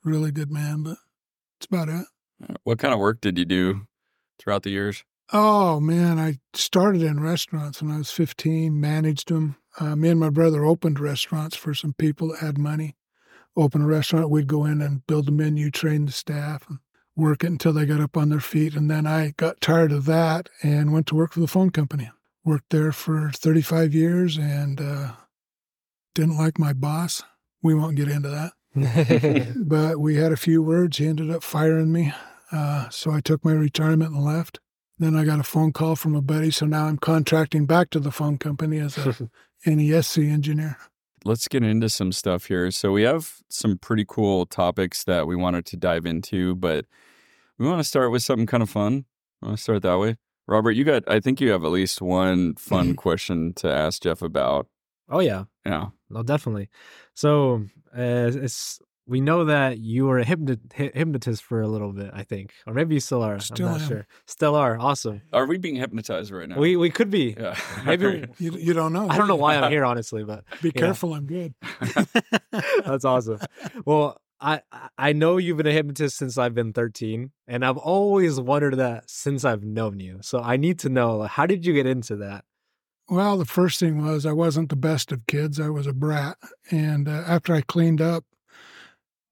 really 0.03 0.32
good 0.32 0.50
man. 0.50 0.82
But 0.82 0.97
that's 1.61 1.67
about 1.67 1.88
it. 1.88 2.06
What 2.65 2.81
kind 2.81 2.93
of 2.93 2.99
work 2.99 3.21
did 3.21 3.38
you 3.38 3.44
do 3.44 3.87
throughout 4.41 4.65
the 4.65 4.71
years? 4.71 5.05
Oh 5.32 5.81
man, 5.81 6.19
I 6.19 6.38
started 6.53 7.03
in 7.03 7.21
restaurants 7.21 7.81
when 7.81 7.91
I 7.91 7.99
was 7.99 8.11
15, 8.11 8.79
managed 8.79 9.29
them. 9.29 9.56
Uh, 9.79 9.97
me 9.97 10.11
and 10.11 10.21
my 10.21 10.31
brother 10.31 10.65
opened 10.65 11.00
restaurants 11.00 11.56
for 11.56 11.75
some 11.75 11.94
people 11.94 12.29
that 12.29 12.41
had 12.41 12.59
money. 12.59 12.97
Open 13.56 13.82
a 13.82 13.87
restaurant, 13.87 14.31
we'd 14.31 14.49
go 14.49 14.65
in 14.65 14.82
and 14.82 15.06
build 15.06 15.29
a 15.29 15.32
menu, 15.32 15.71
train 15.71 16.06
the 16.06 16.12
staff, 16.12 16.69
and 16.69 16.81
work 17.17 17.44
it 17.44 17.49
until 17.49 17.73
they 17.73 17.87
got 17.87 18.00
up 18.00 18.17
on 18.17 18.29
their 18.29 18.41
feet. 18.41 18.75
And 18.75 18.91
then 18.91 19.06
I 19.06 19.32
got 19.37 19.61
tired 19.61 19.93
of 19.93 20.05
that 20.06 20.49
and 20.62 20.93
went 20.93 21.06
to 21.09 21.15
work 21.15 21.32
for 21.32 21.41
the 21.41 21.47
phone 21.47 21.71
company. 21.71 22.11
Worked 22.44 22.71
there 22.71 22.93
for 22.93 23.31
35 23.31 23.94
years 23.94 24.37
and 24.37 24.81
uh, 24.81 25.12
didn't 26.15 26.37
like 26.37 26.59
my 26.59 26.73
boss. 26.73 27.23
We 27.64 27.75
won't 27.75 27.96
get 27.96 28.08
into 28.08 28.28
that 28.28 28.52
but 29.56 30.00
we 30.00 30.16
had 30.16 30.32
a 30.32 30.37
few 30.37 30.62
words. 30.62 30.99
He 30.99 31.06
ended 31.06 31.31
up 31.31 31.43
firing 31.43 31.93
me. 31.93 32.12
Uh, 32.50 32.88
so 32.88 33.12
I 33.12 33.20
took 33.20 33.44
my 33.44 33.52
retirement 33.52 34.14
and 34.14 34.25
left. 34.25 34.58
Then 34.99 35.16
I 35.16 35.25
got 35.25 35.40
a 35.40 35.44
phone 35.44 35.72
call 35.72 35.96
from 35.96 36.14
a 36.14 36.22
buddy. 36.22 36.50
So 36.50 36.66
now 36.66 36.87
I'm 36.87 36.99
contracting 36.99 37.66
back 37.66 37.90
to 37.90 38.00
the 38.00 38.11
phone 38.11 38.38
company 38.38 38.78
as 38.78 38.99
a 38.99 39.28
NESC 39.66 40.28
engineer. 40.31 40.76
Let's 41.25 41.49
get 41.49 41.62
into 41.62 41.88
some 41.88 42.12
stuff 42.12 42.46
here. 42.46 42.70
So 42.70 42.93
we 42.93 43.02
have 43.02 43.37
some 43.49 43.78
pretty 43.78 44.05
cool 44.06 44.44
topics 44.44 45.05
that 45.05 45.26
we 45.26 45.37
wanted 45.37 45.66
to 45.66 45.76
dive 45.76 46.05
into, 46.05 46.55
but 46.56 46.84
we 47.58 47.66
want 47.66 47.78
to 47.81 47.84
start 47.84 48.11
with 48.11 48.22
something 48.22 48.46
kind 48.46 48.62
of 48.62 48.70
fun. 48.70 49.05
I 49.43 49.46
want 49.46 49.58
to 49.58 49.62
start 49.62 49.82
that 49.82 49.99
way. 49.99 50.16
Robert, 50.46 50.72
you 50.72 50.84
got 50.84 51.05
I 51.08 51.20
think 51.20 51.40
you 51.40 51.50
have 51.52 51.64
at 51.64 51.70
least 51.70 52.02
one 52.02 52.55
fun 52.56 52.94
question 52.96 53.55
to 53.55 53.72
ask 53.72 54.02
Jeff 54.02 54.20
about. 54.20 54.66
Oh 55.08 55.20
yeah. 55.20 55.44
Yeah. 55.66 55.86
No, 56.10 56.22
definitely. 56.22 56.68
So 57.14 57.64
uh, 57.96 58.30
it's 58.34 58.78
we 59.06 59.20
know 59.20 59.44
that 59.44 59.78
you 59.78 60.06
were 60.06 60.18
a 60.18 60.24
hypnotist 60.24 61.42
for 61.42 61.60
a 61.60 61.68
little 61.68 61.92
bit, 61.92 62.10
I 62.14 62.22
think, 62.22 62.54
or 62.66 62.72
maybe 62.72 62.94
you 62.94 63.00
still 63.00 63.22
are. 63.22 63.38
Still 63.38 63.66
I'm 63.66 63.72
not 63.72 63.80
am. 63.82 63.88
sure. 63.88 64.06
Still 64.26 64.54
are. 64.54 64.78
Awesome. 64.80 65.20
Are 65.32 65.44
we 65.46 65.58
being 65.58 65.76
hypnotized 65.76 66.30
right 66.30 66.49
now? 66.49 66.56
We 66.58 66.76
we 66.76 66.88
could 66.90 67.11
be. 67.11 67.37
yeah. 67.38 67.54
Maybe 67.84 68.25
You, 68.38 68.52
you 68.52 68.73
don't 68.73 68.92
know. 68.94 69.08
I 69.08 69.18
don't 69.18 69.28
know 69.28 69.37
why 69.37 69.56
I'm 69.56 69.70
here, 69.76 69.84
honestly, 69.84 70.25
but 70.25 70.44
Be 70.62 70.73
yeah. 70.75 70.80
careful. 70.80 71.12
I'm 71.14 71.26
good. 71.26 71.54
That's 72.84 73.04
awesome. 73.04 73.40
Well, 73.84 74.20
I 74.40 74.62
I 74.96 75.12
know 75.12 75.37
you've 75.37 75.56
been 75.58 75.66
a 75.66 75.73
hypnotist 75.73 76.16
since 76.16 76.38
I've 76.38 76.54
been 76.54 76.73
13, 76.73 77.30
and 77.46 77.64
I've 77.64 77.76
always 77.76 78.40
wondered 78.40 78.76
that 78.78 79.08
since 79.08 79.44
I've 79.44 79.64
known 79.64 80.00
you. 80.00 80.18
So 80.23 80.40
I 80.40 80.56
need 80.56 80.78
to 80.80 80.88
know 80.88 81.23
how 81.23 81.46
did 81.46 81.66
you 81.66 81.73
get 81.75 81.87
into 81.87 82.16
that? 82.16 82.44
Well, 83.08 83.37
the 83.37 83.44
first 83.44 83.78
thing 83.80 84.04
was 84.04 84.25
I 84.25 84.32
wasn't 84.32 84.70
the 84.70 84.76
best 84.76 85.12
of 85.12 85.26
kids. 85.26 85.61
I 85.61 85.68
was 85.68 85.87
a 85.87 85.92
brat. 85.92 86.38
And 86.70 87.08
uh, 87.08 87.25
after 87.26 87.54
I 87.54 87.61
cleaned 87.61 88.00
up, 88.00 88.25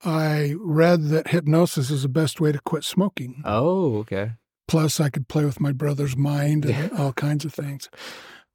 I 0.05 0.55
read 0.59 1.05
that 1.07 1.29
hypnosis 1.29 1.91
is 1.91 2.03
the 2.03 2.09
best 2.09 2.41
way 2.41 2.53
to 2.53 2.61
quit 2.61 2.85
smoking. 2.85 3.43
Oh, 3.45 3.99
okay. 3.99 4.33
Plus, 4.69 5.01
I 5.01 5.11
could 5.11 5.29
play 5.29 5.45
with 5.45 5.61
my 5.61 5.73
brother's 5.73 6.17
mind 6.17 6.65
and 6.65 6.93
all 6.99 7.13
kinds 7.13 7.45
of 7.45 7.55
things. 7.55 7.89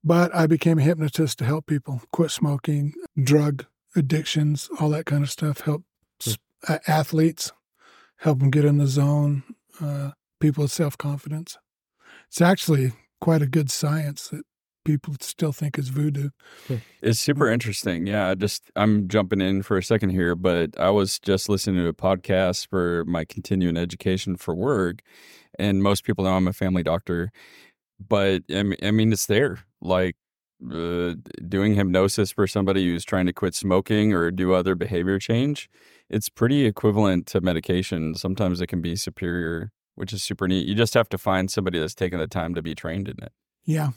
But 0.04 0.34
I 0.36 0.48
became 0.48 0.80
a 0.80 0.84
hypnotist 0.84 1.40
to 1.40 1.46
help 1.46 1.66
people 1.66 2.02
quit 2.12 2.32
smoking, 2.32 2.94
drug 3.22 3.66
addictions, 3.96 4.70
all 4.80 4.90
that 4.90 5.06
kind 5.06 5.24
of 5.24 5.32
stuff. 5.32 5.62
Help 5.62 5.84
uh, 6.68 6.80
athletes, 6.88 7.52
help 8.18 8.40
them 8.40 8.50
get 8.50 8.66
in 8.66 8.78
the 8.78 8.88
zone, 8.88 9.44
uh, 9.82 10.12
people 10.40 10.64
with 10.64 10.72
self 10.72 10.98
confidence. 10.98 11.58
It's 12.28 12.42
actually 12.42 12.94
quite 13.22 13.42
a 13.42 13.48
good 13.48 13.72
science 13.72 14.30
that 14.30 14.44
people 14.88 15.16
still 15.20 15.52
think 15.52 15.78
is 15.78 15.90
voodoo. 15.90 16.30
It's 17.02 17.20
super 17.20 17.52
interesting. 17.52 18.08
Yeah, 18.08 18.30
I 18.30 18.36
just 18.36 18.72
I'm 18.78 19.10
jumping 19.10 19.42
in 19.42 19.62
for 19.62 19.78
a 19.78 19.84
second 19.84 20.12
here, 20.12 20.34
but 20.34 20.80
I 20.80 20.90
was 20.90 21.20
just 21.20 21.50
listening 21.50 21.84
to 21.84 21.90
a 21.90 21.94
podcast 21.94 22.70
for 22.70 23.04
my 23.06 23.26
continuing 23.26 23.76
education 23.76 24.38
for 24.38 24.56
work, 24.56 25.02
and 25.60 25.84
most 25.84 26.06
people 26.06 26.24
know 26.24 26.32
I'm 26.32 26.48
a 26.48 26.54
family 26.54 26.84
doctor, 26.84 27.32
but 28.00 28.44
I 28.50 28.64
mean, 28.64 28.78
I 28.82 28.92
mean 28.92 29.12
it's 29.12 29.26
there. 29.26 29.60
Like 29.82 30.16
uh, 30.74 31.16
doing 31.48 31.76
hypnosis 31.76 32.32
for 32.32 32.48
somebody 32.48 32.86
who's 32.86 33.04
trying 33.04 33.26
to 33.26 33.34
quit 33.34 33.56
smoking 33.56 34.14
or 34.14 34.32
do 34.32 34.54
other 34.54 34.74
behavior 34.74 35.20
change, 35.20 35.70
it's 36.10 36.30
pretty 36.30 36.66
equivalent 36.66 37.28
to 37.28 37.42
medication. 37.42 38.16
Sometimes 38.16 38.62
it 38.62 38.68
can 38.68 38.82
be 38.82 38.96
superior, 38.96 39.72
which 39.96 40.14
is 40.14 40.24
super 40.24 40.48
neat. 40.48 40.66
You 40.66 40.76
just 40.76 40.94
have 40.94 41.10
to 41.10 41.18
find 41.18 41.52
somebody 41.52 41.78
that's 41.78 41.94
taken 41.94 42.20
the 42.20 42.28
time 42.28 42.56
to 42.56 42.62
be 42.62 42.74
trained 42.74 43.10
in 43.10 43.22
it. 43.22 43.34
Yeah. 43.66 43.92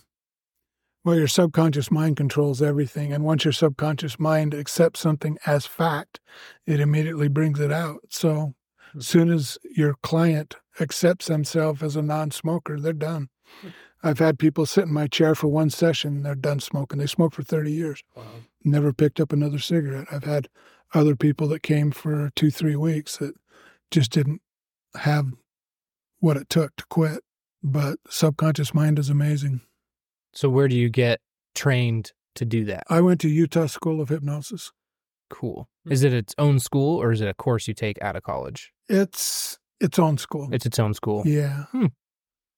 Well, 1.02 1.16
your 1.16 1.28
subconscious 1.28 1.90
mind 1.90 2.16
controls 2.16 2.60
everything. 2.60 3.12
And 3.12 3.24
once 3.24 3.44
your 3.44 3.52
subconscious 3.52 4.18
mind 4.18 4.54
accepts 4.54 5.00
something 5.00 5.38
as 5.46 5.64
fact, 5.64 6.20
it 6.66 6.80
immediately 6.80 7.28
brings 7.28 7.58
it 7.58 7.72
out. 7.72 8.00
So 8.10 8.54
as 8.96 9.06
soon 9.06 9.32
as 9.32 9.56
your 9.64 9.94
client 10.02 10.56
accepts 10.78 11.26
themselves 11.26 11.82
as 11.82 11.96
a 11.96 12.02
non 12.02 12.30
smoker, 12.30 12.78
they're 12.78 12.92
done. 12.92 13.28
Hmm. 13.62 13.68
I've 14.02 14.18
had 14.18 14.38
people 14.38 14.66
sit 14.66 14.84
in 14.84 14.92
my 14.92 15.06
chair 15.06 15.34
for 15.34 15.48
one 15.48 15.70
session 15.70 16.22
they're 16.22 16.34
done 16.34 16.60
smoking. 16.60 16.98
They 16.98 17.06
smoked 17.06 17.34
for 17.34 17.42
30 17.42 17.70
years, 17.70 18.02
never 18.64 18.92
picked 18.92 19.20
up 19.20 19.32
another 19.32 19.58
cigarette. 19.58 20.06
I've 20.10 20.24
had 20.24 20.48
other 20.94 21.14
people 21.14 21.48
that 21.48 21.62
came 21.62 21.90
for 21.90 22.30
two, 22.34 22.50
three 22.50 22.76
weeks 22.76 23.18
that 23.18 23.34
just 23.90 24.10
didn't 24.10 24.40
have 24.96 25.26
what 26.18 26.38
it 26.38 26.48
took 26.48 26.76
to 26.76 26.84
quit. 26.86 27.22
But 27.62 27.98
subconscious 28.08 28.72
mind 28.72 28.98
is 28.98 29.10
amazing. 29.10 29.60
So 30.32 30.48
where 30.48 30.68
do 30.68 30.76
you 30.76 30.88
get 30.88 31.20
trained 31.54 32.12
to 32.36 32.44
do 32.44 32.64
that? 32.66 32.84
I 32.88 33.00
went 33.00 33.20
to 33.22 33.28
Utah 33.28 33.66
School 33.66 34.00
of 34.00 34.08
Hypnosis. 34.08 34.70
Cool. 35.28 35.68
Is 35.88 36.02
it 36.02 36.12
its 36.12 36.34
own 36.38 36.58
school 36.58 37.00
or 37.00 37.12
is 37.12 37.20
it 37.20 37.28
a 37.28 37.34
course 37.34 37.68
you 37.68 37.74
take 37.74 38.00
out 38.02 38.16
of 38.16 38.22
college? 38.22 38.72
It's 38.88 39.58
its 39.80 39.98
own 39.98 40.18
school. 40.18 40.48
It's 40.52 40.66
its 40.66 40.78
own 40.78 40.94
school. 40.94 41.22
yeah. 41.26 41.64
Hmm. 41.72 41.86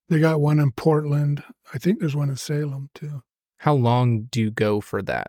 They 0.09 0.19
got 0.21 0.41
one 0.41 0.59
in 0.59 0.73
Portland. 0.73 1.43
I 1.73 1.79
think 1.79 2.01
there's 2.01 2.17
one 2.17 2.29
in 2.29 2.37
Salem 2.37 2.91
too. 2.95 3.23
How 3.59 3.75
long 3.75 4.25
do 4.31 4.41
you 4.41 4.51
go 4.51 4.81
for 4.81 5.01
that? 5.03 5.29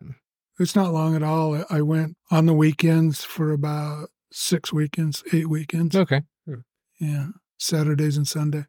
It's 0.60 0.76
not 0.76 0.92
long 0.92 1.16
at 1.16 1.24
all. 1.24 1.64
I 1.70 1.82
went 1.82 2.18
on 2.32 2.48
the 2.48 2.54
weekends 2.54 3.24
for 3.24 3.52
about 3.52 4.10
six 4.32 4.74
weekends, 4.74 5.24
eight 5.32 5.48
weekends. 5.50 5.96
Okay. 5.96 6.22
Yeah. 7.00 7.28
Saturdays 7.58 8.18
and 8.18 8.28
Sunday. 8.28 8.66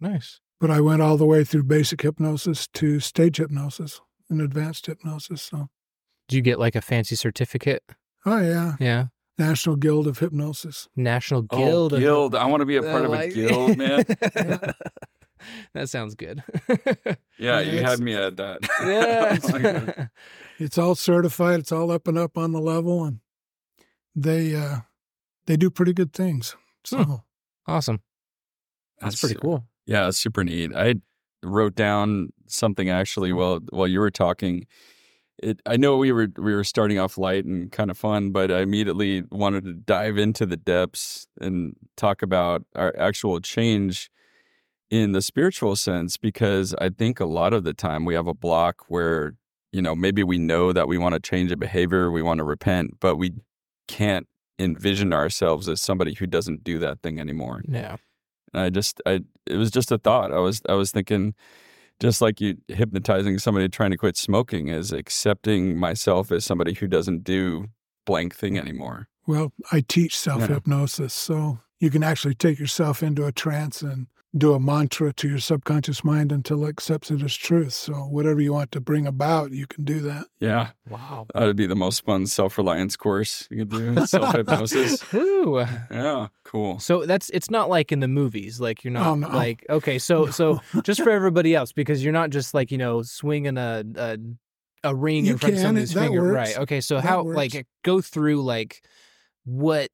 Nice. 0.00 0.40
But 0.60 0.70
I 0.70 0.80
went 0.80 1.02
all 1.02 1.16
the 1.16 1.26
way 1.26 1.44
through 1.44 1.64
basic 1.64 2.02
hypnosis 2.02 2.66
to 2.74 3.00
stage 3.00 3.36
hypnosis 3.38 4.00
and 4.30 4.40
advanced 4.40 4.86
hypnosis. 4.86 5.42
So, 5.42 5.68
Do 6.28 6.36
you 6.36 6.42
get 6.42 6.58
like 6.58 6.74
a 6.74 6.80
fancy 6.80 7.16
certificate? 7.16 7.82
oh, 8.26 8.38
yeah. 8.40 8.76
Yeah. 8.80 9.06
National 9.36 9.74
Guild 9.76 10.06
of 10.06 10.20
Hypnosis. 10.20 10.88
National 10.94 11.44
Oh, 11.50 11.56
Guild. 11.58 11.92
of- 11.92 11.98
guild. 12.00 12.34
I 12.36 12.46
want 12.46 12.60
to 12.60 12.66
be 12.66 12.76
a 12.76 12.82
part 12.82 13.04
of 13.04 13.10
a 13.10 13.14
like- 13.14 13.34
guild, 13.34 13.76
man. 13.76 14.04
that 15.74 15.88
sounds 15.88 16.14
good. 16.14 16.42
Yeah, 17.36 17.58
you 17.60 17.78
It's- 17.78 17.90
had 17.90 17.98
me 18.00 18.14
at 18.14 18.36
that. 18.36 18.60
It's 18.62 19.50
like, 19.52 19.62
yeah. 19.64 20.06
It's 20.60 20.78
all 20.78 20.94
certified. 20.94 21.58
It's 21.58 21.72
all 21.72 21.90
up 21.90 22.06
and 22.06 22.16
up 22.16 22.38
on 22.38 22.52
the 22.52 22.60
level. 22.60 23.04
And 23.04 23.18
they, 24.14 24.54
uh, 24.54 24.82
they 25.46 25.56
do 25.56 25.68
pretty 25.68 25.92
good 25.92 26.12
things. 26.12 26.54
So, 26.84 27.24
awesome. 27.66 28.00
That's 29.00 29.18
pretty 29.20 29.34
cool. 29.34 29.64
Yeah, 29.86 30.10
super 30.10 30.44
neat. 30.44 30.72
I 30.74 30.96
wrote 31.42 31.74
down 31.74 32.30
something 32.46 32.88
actually 32.88 33.30
mm-hmm. 33.30 33.38
while 33.38 33.60
while 33.70 33.88
you 33.88 34.00
were 34.00 34.10
talking. 34.10 34.66
It 35.42 35.60
I 35.66 35.76
know 35.76 35.96
we 35.96 36.12
were 36.12 36.28
we 36.36 36.54
were 36.54 36.64
starting 36.64 36.98
off 36.98 37.18
light 37.18 37.44
and 37.44 37.70
kind 37.70 37.90
of 37.90 37.98
fun, 37.98 38.30
but 38.30 38.50
I 38.50 38.60
immediately 38.60 39.24
wanted 39.30 39.64
to 39.64 39.74
dive 39.74 40.16
into 40.16 40.46
the 40.46 40.56
depths 40.56 41.26
and 41.40 41.74
talk 41.96 42.22
about 42.22 42.62
our 42.74 42.94
actual 42.98 43.40
change 43.40 44.10
in 44.90 45.12
the 45.12 45.22
spiritual 45.22 45.76
sense 45.76 46.16
because 46.16 46.74
I 46.74 46.88
think 46.88 47.18
a 47.18 47.24
lot 47.24 47.52
of 47.52 47.64
the 47.64 47.74
time 47.74 48.04
we 48.04 48.14
have 48.14 48.28
a 48.28 48.34
block 48.34 48.84
where 48.88 49.34
you 49.72 49.82
know 49.82 49.94
maybe 49.94 50.22
we 50.22 50.38
know 50.38 50.72
that 50.72 50.88
we 50.88 50.98
want 50.98 51.14
to 51.14 51.20
change 51.20 51.50
a 51.50 51.56
behavior, 51.56 52.10
we 52.10 52.22
want 52.22 52.38
to 52.38 52.44
repent, 52.44 53.00
but 53.00 53.16
we 53.16 53.32
can't 53.88 54.28
envision 54.58 55.12
ourselves 55.12 55.68
as 55.68 55.80
somebody 55.80 56.14
who 56.14 56.26
doesn't 56.26 56.62
do 56.62 56.78
that 56.78 57.02
thing 57.02 57.18
anymore. 57.18 57.62
Yeah. 57.68 57.96
And 58.54 58.62
I 58.62 58.70
just 58.70 59.02
I 59.04 59.20
it 59.46 59.56
was 59.56 59.70
just 59.70 59.92
a 59.92 59.98
thought. 59.98 60.32
I 60.32 60.38
was 60.38 60.62
I 60.68 60.74
was 60.74 60.90
thinking 60.92 61.34
just 62.00 62.20
like 62.20 62.40
you 62.40 62.56
hypnotizing 62.68 63.38
somebody 63.38 63.68
trying 63.68 63.90
to 63.90 63.96
quit 63.96 64.16
smoking 64.16 64.68
is 64.68 64.92
accepting 64.92 65.76
myself 65.76 66.32
as 66.32 66.44
somebody 66.44 66.74
who 66.74 66.86
doesn't 66.86 67.24
do 67.24 67.66
blank 68.04 68.34
thing 68.34 68.58
anymore. 68.58 69.08
well, 69.26 69.52
I 69.72 69.80
teach 69.80 70.18
self 70.18 70.46
hypnosis. 70.46 71.14
So 71.14 71.60
you 71.78 71.90
can 71.90 72.02
actually 72.02 72.34
take 72.34 72.58
yourself 72.58 73.02
into 73.02 73.26
a 73.26 73.32
trance 73.32 73.82
and 73.82 74.06
do 74.36 74.52
a 74.52 74.58
mantra 74.58 75.12
to 75.12 75.28
your 75.28 75.38
subconscious 75.38 76.02
mind 76.02 76.32
until 76.32 76.64
it 76.64 76.68
accepts 76.68 77.08
it 77.10 77.22
as 77.22 77.34
truth. 77.36 77.72
So 77.72 77.94
whatever 77.94 78.40
you 78.40 78.52
want 78.52 78.72
to 78.72 78.80
bring 78.80 79.06
about, 79.06 79.52
you 79.52 79.66
can 79.68 79.84
do 79.84 80.00
that. 80.00 80.26
Yeah. 80.40 80.70
Wow. 80.90 81.26
That 81.34 81.44
would 81.44 81.54
be 81.56 81.66
the 81.66 81.76
most 81.76 82.04
fun 82.04 82.26
self 82.26 82.58
reliance 82.58 82.96
course 82.96 83.46
you 83.50 83.58
could 83.58 83.70
do. 83.70 84.06
Self 84.06 84.34
hypnosis. 84.34 85.04
Ooh. 85.14 85.64
Yeah. 85.90 86.28
Cool. 86.42 86.80
So 86.80 87.06
that's 87.06 87.30
it's 87.30 87.48
not 87.48 87.68
like 87.68 87.92
in 87.92 88.00
the 88.00 88.08
movies. 88.08 88.60
Like 88.60 88.82
you're 88.82 88.92
not 88.92 89.06
Oh, 89.06 89.14
no. 89.14 89.28
like 89.28 89.64
okay. 89.70 89.98
So 90.00 90.26
so 90.26 90.60
just 90.82 91.02
for 91.02 91.10
everybody 91.10 91.54
else, 91.54 91.70
because 91.72 92.02
you're 92.02 92.12
not 92.12 92.30
just 92.30 92.54
like 92.54 92.72
you 92.72 92.78
know 92.78 93.02
swinging 93.02 93.56
a 93.56 93.84
a, 93.96 94.18
a 94.82 94.94
ring 94.94 95.26
You 95.26 95.32
in 95.34 95.38
front 95.38 95.54
of 95.54 95.58
can, 95.58 95.66
somebody's 95.68 95.94
that 95.94 96.00
finger, 96.00 96.22
works. 96.22 96.34
right? 96.34 96.58
Okay. 96.58 96.80
So 96.80 96.96
That 96.96 97.04
how 97.04 97.22
works. 97.22 97.36
like 97.36 97.66
go 97.84 98.00
through 98.00 98.42
like 98.42 98.82
what 99.44 99.90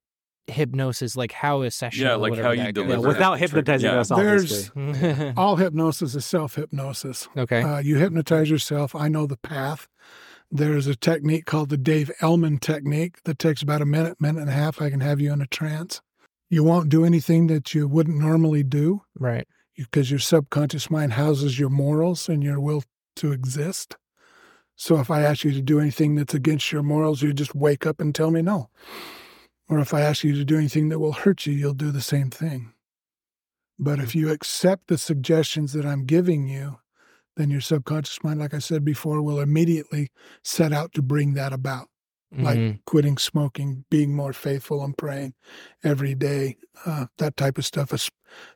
hypnosis 0.50 1.16
like 1.16 1.32
how 1.32 1.62
a 1.62 1.70
session 1.70 2.04
Yeah, 2.06 2.14
like 2.16 2.36
how 2.36 2.50
you 2.50 2.62
that 2.64 2.74
goes. 2.74 2.88
Yeah, 2.88 2.96
without 2.98 3.38
hypnotizing 3.38 3.90
Yeah. 3.90 4.00
us, 4.00 4.08
There's- 4.08 4.70
obviously. 4.76 5.32
All 5.36 5.56
hypnosis 5.56 6.14
is 6.14 6.24
self 6.24 6.54
hypnosis. 6.56 7.28
okay. 7.36 7.62
Uh, 7.62 7.78
you 7.78 7.96
hypnotize 7.96 8.50
yourself. 8.50 8.94
I 8.94 9.08
know 9.08 9.26
the 9.26 9.36
path. 9.36 9.88
There's 10.50 10.86
a 10.88 10.96
technique 10.96 11.46
called 11.46 11.68
the 11.68 11.76
Dave 11.76 12.10
Elman 12.20 12.58
technique 12.58 13.22
that 13.24 13.38
takes 13.38 13.62
about 13.62 13.82
a 13.82 13.86
minute, 13.86 14.20
minute 14.20 14.40
and 14.40 14.50
a 14.50 14.52
half. 14.52 14.82
I 14.82 14.90
can 14.90 15.00
have 15.00 15.20
you 15.20 15.32
in 15.32 15.40
a 15.40 15.46
trance. 15.46 16.00
You 16.48 16.64
won't 16.64 16.88
do 16.88 17.04
anything 17.04 17.46
that 17.46 17.72
you 17.74 17.86
wouldn't 17.86 18.18
normally 18.18 18.64
do 18.64 19.02
right. 19.16 19.46
because 19.76 20.10
your 20.10 20.18
subconscious 20.18 20.90
mind 20.90 21.12
houses 21.12 21.60
your 21.60 21.68
morals 21.70 22.28
and 22.28 22.42
your 22.42 22.58
will 22.58 22.82
to 23.16 23.30
exist. 23.30 23.96
So 24.74 24.98
if 24.98 25.10
I 25.10 25.22
ask 25.22 25.44
you 25.44 25.52
to 25.52 25.62
do 25.62 25.78
anything 25.78 26.16
that's 26.16 26.34
against 26.34 26.72
your 26.72 26.82
morals, 26.82 27.22
you 27.22 27.32
just 27.32 27.54
wake 27.54 27.86
up 27.86 28.00
and 28.00 28.12
tell 28.12 28.30
me 28.32 28.42
no. 28.42 28.70
Or 29.70 29.78
if 29.80 29.94
I 29.94 30.02
ask 30.02 30.22
you 30.24 30.34
to 30.34 30.44
do 30.44 30.58
anything 30.58 30.90
that 30.90 30.98
will 30.98 31.14
hurt 31.14 31.46
you, 31.46 31.54
you'll 31.54 31.74
do 31.74 31.92
the 31.92 32.02
same 32.02 32.30
thing. 32.30 32.74
But 33.78 33.98
if 34.00 34.14
you 34.14 34.30
accept 34.30 34.88
the 34.88 34.98
suggestions 34.98 35.72
that 35.72 35.86
I'm 35.86 36.04
giving 36.06 36.48
you, 36.48 36.78
then 37.36 37.50
your 37.50 37.62
subconscious 37.62 38.24
mind, 38.24 38.40
like 38.40 38.54
I 38.54 38.60
said 38.60 38.84
before, 38.84 39.22
will 39.22 39.40
immediately 39.40 40.10
set 40.44 40.72
out 40.72 40.94
to 40.94 41.02
bring 41.02 41.34
that 41.34 41.54
about 41.54 41.88
like 42.42 42.62
Mhm. 42.62 42.80
quitting 42.86 43.18
smoking, 43.18 43.86
being 43.90 44.16
more 44.16 44.34
faithful 44.34 44.84
and 44.84 44.98
praying 44.98 45.34
every 45.84 46.14
day, 46.16 46.58
uh, 46.86 47.06
that 47.18 47.38
type 47.38 47.58
of 47.58 47.66
stuff. 47.66 47.92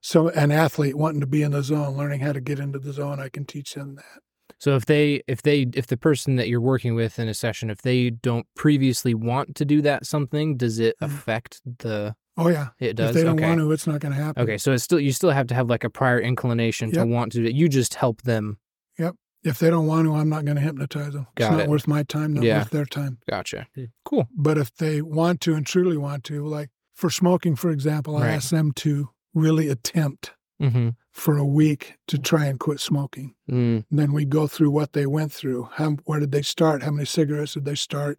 So, 0.02 0.30
an 0.30 0.52
athlete 0.52 0.97
wanting 0.97 1.23
to 1.23 1.28
be 1.28 1.42
in 1.42 1.52
the 1.52 1.62
zone, 1.64 1.97
learning 1.97 2.21
how 2.23 2.35
to 2.35 2.42
get 2.42 2.61
into 2.61 2.80
the 2.80 2.92
zone, 2.94 3.21
I 3.21 3.30
can 3.30 3.47
teach 3.47 3.75
them 3.75 3.97
that. 3.97 4.23
So 4.64 4.76
if 4.76 4.87
they 4.87 5.23
if 5.26 5.42
they 5.42 5.66
if 5.75 5.88
the 5.88 5.99
person 5.99 6.37
that 6.37 6.49
you're 6.49 6.59
working 6.59 6.94
with 6.94 7.18
in 7.18 7.28
a 7.28 7.35
session 7.35 7.68
if 7.68 7.83
they 7.83 8.09
don't 8.09 8.47
previously 8.56 9.12
want 9.12 9.56
to 9.56 9.64
do 9.66 9.83
that 9.83 10.06
something, 10.06 10.56
does 10.56 10.78
it 10.78 10.97
affect 11.02 11.61
the? 11.80 12.16
Oh 12.38 12.49
yeah, 12.49 12.68
It 12.80 12.94
does. 12.97 13.11
if 13.11 13.14
they 13.16 13.25
don't 13.25 13.38
okay. 13.38 13.47
want 13.47 13.61
to, 13.61 13.71
it's 13.73 13.87
not 13.87 14.00
going 14.00 14.14
to 14.14 14.21
happen. 14.21 14.42
Okay, 14.42 14.56
so 14.56 14.73
it's 14.73 14.83
still 14.83 14.99
you 14.99 15.12
still 15.12 15.33
have 15.33 15.49
to 15.49 15.54
have 15.54 15.68
like 15.68 15.85
a 15.85 15.90
prior 15.90 16.18
inclination 16.18 16.90
to 16.92 17.04
want 17.04 17.33
to 17.33 17.40
do 17.42 17.44
it. 17.44 17.54
You 17.54 17.68
just 17.68 17.92
help 17.97 18.23
them. 18.23 18.56
Yep. 18.99 19.16
If 19.42 19.59
they 19.59 19.68
don't 19.68 19.87
want 19.87 20.06
to, 20.06 20.14
I'm 20.14 20.30
not 20.30 20.47
going 20.47 20.56
to 20.56 20.62
hypnotize 20.62 21.12
them. 21.12 21.26
Got 21.35 21.44
it's 21.44 21.50
not 21.59 21.61
it. 21.64 21.68
worth 21.68 21.87
my 21.87 22.02
time, 22.02 22.33
not 22.33 22.44
Yeah. 22.44 22.61
worth 22.61 22.71
their 22.71 22.87
time. 22.87 23.18
Gotcha. 23.28 23.66
Cool. 24.06 24.26
But 24.35 24.56
if 24.56 24.75
they 24.76 25.02
want 25.02 25.42
to 25.42 25.54
and 25.54 25.66
truly 25.66 25.99
want 25.99 26.25
to, 26.25 26.42
like 26.47 26.71
for 26.94 27.11
smoking, 27.11 27.54
for 27.54 27.71
example, 27.71 28.16
I 28.16 28.21
Right. 28.23 28.30
ask 28.37 28.49
them 28.49 28.73
to 28.76 29.11
really 29.35 29.68
attempt 29.68 30.33
Mm-hmm. 30.61 30.90
for 31.11 31.37
a 31.37 31.44
week 31.44 31.94
to 32.06 32.16
try 32.18 32.46
and 32.46 32.61
quit 32.61 32.78
smoking. 32.80 33.34
Mm, 33.50 33.84
And 33.90 33.99
then 33.99 34.12
we 34.12 34.25
go 34.25 34.46
through 34.46 34.70
what 34.70 34.92
they 34.92 35.04
went 35.06 35.32
through. 35.32 35.68
How, 35.75 35.90
where 36.04 36.20
did 36.20 36.30
they 36.32 36.42
start? 36.42 36.82
How 36.84 36.92
many 36.92 37.06
cigarettes 37.06 37.54
did 37.54 37.64
they 37.64 37.75
start? 37.75 38.18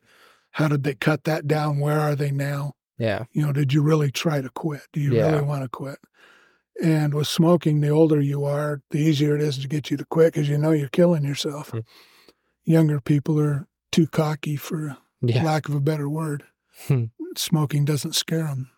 How 0.51 0.67
did 0.67 0.83
they 0.83 0.95
cut 0.95 1.23
that 1.23 1.47
down? 1.47 1.79
Where 1.79 1.99
are 1.99 2.15
they 2.15 2.31
now? 2.31 2.73
yeah. 2.97 3.23
You 3.33 3.45
know, 3.45 3.51
did 3.53 3.73
you 3.73 3.81
really 3.81 4.11
try 4.11 4.41
to 4.41 4.49
quit? 4.49 4.81
Do 4.93 4.99
you 4.99 5.13
Yeah. 5.15 5.31
really 5.31 5.43
want 5.43 5.63
to 5.63 5.69
quit? 5.69 5.97
And 6.83 7.13
with 7.13 7.27
smoking, 7.27 7.79
the 7.79 7.89
older 7.89 8.19
you 8.21 8.43
are, 8.45 8.81
the 8.91 8.99
easier 8.99 9.35
it 9.35 9.41
is 9.41 9.57
to 9.59 9.67
get 9.67 9.89
you 9.89 9.95
to 9.97 10.05
quit 10.05 10.33
because 10.33 10.49
you 10.49 10.57
know 10.57 10.71
you're 10.71 10.89
killing 10.89 11.23
yourself. 11.23 11.69
Hmm. 11.69 11.79
Younger 12.65 12.99
people 12.99 13.39
are 13.39 13.67
too 13.93 14.07
cocky, 14.07 14.55
for 14.57 14.97
Yeah. 15.21 15.43
lack 15.43 15.69
of 15.69 15.75
a 15.75 15.79
better 15.79 16.09
word. 16.09 16.43
Hmm. 16.87 17.05
Smoking 17.37 17.85
doesn't 17.85 18.15
scare 18.15 18.43
them. 18.47 18.71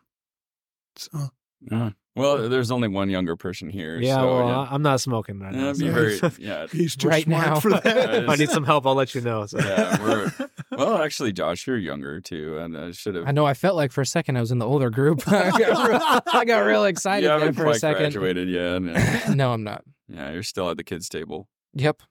So 0.96 1.30
Yeah. 1.62 1.92
Well, 2.16 2.50
there's 2.50 2.72
only 2.72 2.88
one 2.88 3.12
younger 3.12 3.36
person 3.36 3.70
here. 3.70 4.00
Yeah, 4.00 4.16
so, 4.16 4.26
well, 4.28 4.48
yeah. 4.48 4.58
I- 4.62 4.68
I'm 4.74 4.82
not 4.82 5.00
smoking 5.02 5.40
right 5.40 5.54
Yeah, 5.54 5.60
now. 5.62 5.70
it'd 5.70 5.80
be 5.80 5.86
Yeah. 5.86 5.92
very, 5.92 6.20
yeah. 6.40 6.68
he's 6.72 6.96
too 6.96 7.08
Right 7.10 7.24
smart 7.26 7.46
now. 7.48 7.60
for 7.60 7.70
that. 7.70 7.86
Yeah, 7.86 8.26
I 8.32 8.36
need 8.38 8.50
some 8.50 8.64
help. 8.64 8.88
I'll 8.88 8.96
let 8.96 9.14
you 9.14 9.22
know. 9.22 9.46
So. 9.46 9.60
Yeah, 9.60 10.02
we're 10.04 10.32
well. 10.72 10.98
Actually, 10.98 11.32
Josh, 11.34 11.68
you're 11.68 11.78
younger 11.78 12.20
too, 12.20 12.58
and 12.58 12.76
I 12.76 12.92
should 12.92 13.14
have. 13.16 13.28
I 13.28 13.32
know. 13.32 13.46
I 13.46 13.54
felt 13.54 13.76
like 13.76 13.92
for 13.92 14.02
a 14.02 14.06
second 14.06 14.36
I 14.36 14.40
was 14.40 14.52
in 14.52 14.58
the 14.58 14.66
older 14.66 14.90
group. 14.90 15.28
I, 15.28 15.52
got 15.52 15.88
real, 15.90 16.22
I 16.34 16.46
got 16.46 16.60
real 16.62 16.86
excited 16.86 17.22
you 17.24 17.30
there 17.30 17.38
haven't 17.40 17.54
for 17.54 17.64
a 17.64 17.66
quite 17.66 17.82
second. 17.82 18.02
graduated 18.14 18.50
yet. 18.50 18.82
Yeah. 18.82 19.34
no, 19.36 19.52
I'm 19.54 19.64
not. 19.64 19.84
yeah, 20.10 20.32
you're 20.32 20.42
still 20.44 20.72
at 20.72 20.78
the 20.78 20.84
kids' 20.84 21.10
table. 21.10 21.48
Yep. 21.76 22.02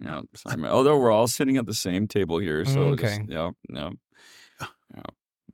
Yeah. 0.00 0.22
So 0.34 0.64
although 0.64 0.98
we're 0.98 1.12
all 1.12 1.28
sitting 1.28 1.56
at 1.56 1.66
the 1.66 1.74
same 1.74 2.08
table 2.08 2.38
here, 2.38 2.64
so 2.64 2.78
mm, 2.78 2.92
Okay. 2.94 3.18
Just, 3.18 3.28
yeah. 3.30 3.50
Yeah. 3.72 3.90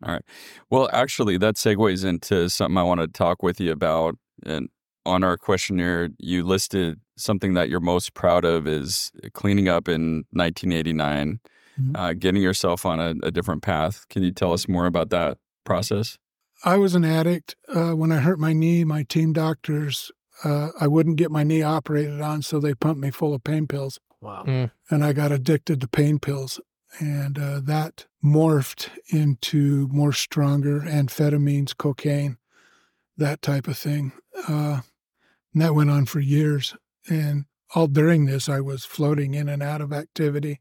Yeah. 0.03 0.09
All 0.09 0.15
right. 0.15 0.25
Well, 0.71 0.89
actually, 0.93 1.39
that 1.39 1.57
segues 1.57 2.05
into 2.05 2.49
something 2.49 2.77
I 2.77 2.83
want 2.83 3.01
to 3.01 3.09
talk 3.09 3.43
with 3.43 3.61
you 3.61 3.73
about, 3.73 4.17
and 4.45 4.69
on 5.07 5.25
our 5.25 5.37
questionnaire, 5.37 6.11
you 6.19 6.45
listed 6.45 7.01
something 7.17 7.55
that 7.55 7.69
you're 7.69 7.81
most 7.81 8.15
proud 8.15 8.45
of 8.45 8.67
is 8.69 9.11
cleaning 9.33 9.69
up 9.69 9.89
in 9.89 10.25
1989, 10.33 11.41
Mhm. 11.81 11.97
uh, 11.97 12.13
getting 12.13 12.43
yourself 12.43 12.85
on 12.85 13.01
a, 13.01 13.15
a 13.23 13.31
different 13.31 13.63
path. 13.63 14.07
Can 14.09 14.23
you 14.23 14.33
tell 14.33 14.53
us 14.53 14.69
more 14.69 14.87
about 14.87 15.11
that 15.11 15.39
process? 15.65 16.19
I 16.65 16.77
was 16.77 16.95
an 16.97 17.05
addict. 17.05 17.55
Uh, 17.73 17.93
when 17.93 18.11
I 18.11 18.17
hurt 18.19 18.39
my 18.41 18.53
knee, 18.53 18.83
my 18.85 19.05
team 19.05 19.33
doctors, 19.33 20.11
uh, 20.45 20.71
I 20.81 20.89
wouldn't 20.89 21.17
get 21.17 21.31
my 21.31 21.45
knee 21.45 21.63
operated 21.63 22.21
on, 22.21 22.43
so 22.43 22.59
they 22.59 22.75
pumped 22.75 23.01
me 23.01 23.11
full 23.11 23.33
of 23.33 23.45
pain 23.45 23.67
pills. 23.69 24.01
Wow. 24.21 24.43
Mm. 24.47 24.71
And 24.91 25.05
I 25.05 25.13
got 25.13 25.31
addicted 25.31 25.81
to 25.81 25.89
pain 25.89 26.19
pills. 26.19 26.61
And 27.01 27.39
uh, 27.39 27.61
that 27.65 28.07
morphed 28.25 28.89
into 29.13 29.89
more 29.89 30.13
stronger 30.13 30.81
amphetamines, 30.81 31.77
cocaine, 31.77 32.39
that 33.17 33.43
type 33.43 33.69
of 33.69 33.77
thing. 33.77 34.13
Uh, 34.49 34.81
and 35.53 35.63
that 35.63 35.75
went 35.75 35.91
on 35.91 36.07
for 36.07 36.21
years. 36.21 36.75
And 37.09 37.45
all 37.75 37.87
during 37.87 38.27
this, 38.27 38.49
I 38.49 38.61
was 38.61 38.85
floating 38.85 39.35
in 39.35 39.49
and 39.49 39.63
out 39.63 39.81
of 39.81 39.93
activity. 39.93 40.61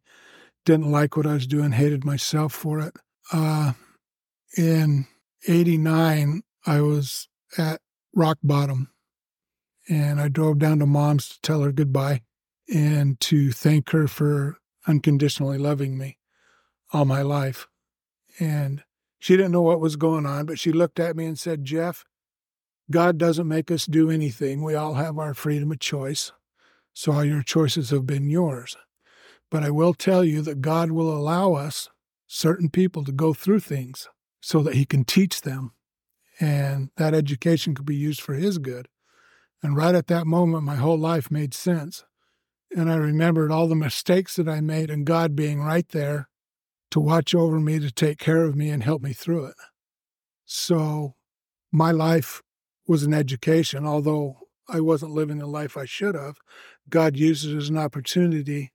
Didn't 0.65 0.91
like 0.91 1.15
what 1.15 1.25
I 1.25 1.33
was 1.33 1.47
doing, 1.47 1.71
hated 1.71 2.03
myself 2.03 2.53
for 2.53 2.79
it. 2.79 2.95
Uh, 3.31 3.73
in 4.57 5.07
89, 5.47 6.41
I 6.65 6.81
was 6.81 7.27
at 7.57 7.81
rock 8.13 8.37
bottom. 8.43 8.89
And 9.89 10.19
I 10.19 10.27
drove 10.27 10.59
down 10.59 10.79
to 10.79 10.85
mom's 10.85 11.29
to 11.29 11.41
tell 11.41 11.61
her 11.61 11.71
goodbye 11.71 12.21
and 12.73 13.17
to 13.21 13.51
thank 13.51 13.91
her 13.91 14.07
for 14.07 14.57
unconditionally 14.87 15.57
loving 15.57 15.97
me 15.97 16.17
all 16.93 17.05
my 17.05 17.21
life. 17.21 17.67
And 18.39 18.83
she 19.19 19.35
didn't 19.35 19.51
know 19.51 19.61
what 19.61 19.79
was 19.79 19.95
going 19.95 20.25
on, 20.25 20.45
but 20.45 20.59
she 20.59 20.71
looked 20.71 20.99
at 20.99 21.15
me 21.15 21.25
and 21.25 21.37
said, 21.37 21.65
Jeff, 21.65 22.05
God 22.89 23.17
doesn't 23.17 23.47
make 23.47 23.69
us 23.69 23.85
do 23.85 24.09
anything. 24.09 24.63
We 24.63 24.75
all 24.75 24.93
have 24.93 25.17
our 25.17 25.33
freedom 25.33 25.71
of 25.71 25.79
choice. 25.79 26.31
So 26.93 27.11
all 27.11 27.25
your 27.25 27.43
choices 27.43 27.89
have 27.89 28.05
been 28.05 28.29
yours. 28.29 28.77
But 29.49 29.63
I 29.63 29.69
will 29.69 29.93
tell 29.93 30.23
you 30.23 30.41
that 30.43 30.61
God 30.61 30.91
will 30.91 31.15
allow 31.15 31.53
us, 31.53 31.89
certain 32.27 32.69
people, 32.69 33.03
to 33.03 33.11
go 33.11 33.33
through 33.33 33.61
things 33.61 34.07
so 34.41 34.61
that 34.63 34.75
He 34.75 34.85
can 34.85 35.03
teach 35.03 35.41
them. 35.41 35.71
And 36.39 36.89
that 36.97 37.13
education 37.13 37.75
could 37.75 37.85
be 37.85 37.95
used 37.95 38.21
for 38.21 38.35
His 38.35 38.57
good. 38.57 38.87
And 39.63 39.75
right 39.75 39.95
at 39.95 40.07
that 40.07 40.27
moment, 40.27 40.63
my 40.63 40.75
whole 40.75 40.97
life 40.97 41.31
made 41.31 41.53
sense. 41.53 42.05
And 42.75 42.91
I 42.91 42.95
remembered 42.95 43.51
all 43.51 43.67
the 43.67 43.75
mistakes 43.75 44.35
that 44.35 44.49
I 44.49 44.61
made 44.61 44.89
and 44.89 45.05
God 45.05 45.35
being 45.35 45.61
right 45.61 45.87
there 45.89 46.27
to 46.91 46.99
watch 46.99 47.33
over 47.33 47.59
me, 47.59 47.79
to 47.79 47.91
take 47.91 48.17
care 48.17 48.43
of 48.43 48.55
me, 48.55 48.69
and 48.69 48.83
help 48.83 49.01
me 49.01 49.13
through 49.13 49.45
it. 49.45 49.55
So 50.45 51.15
my 51.71 51.91
life 51.91 52.41
was 52.87 53.03
an 53.03 53.13
education, 53.13 53.85
although 53.85 54.37
I 54.69 54.79
wasn't 54.79 55.13
living 55.13 55.39
the 55.39 55.47
life 55.47 55.77
I 55.77 55.85
should 55.85 56.15
have. 56.15 56.37
God 56.89 57.17
used 57.17 57.45
it 57.45 57.55
as 57.55 57.69
an 57.69 57.77
opportunity 57.77 58.71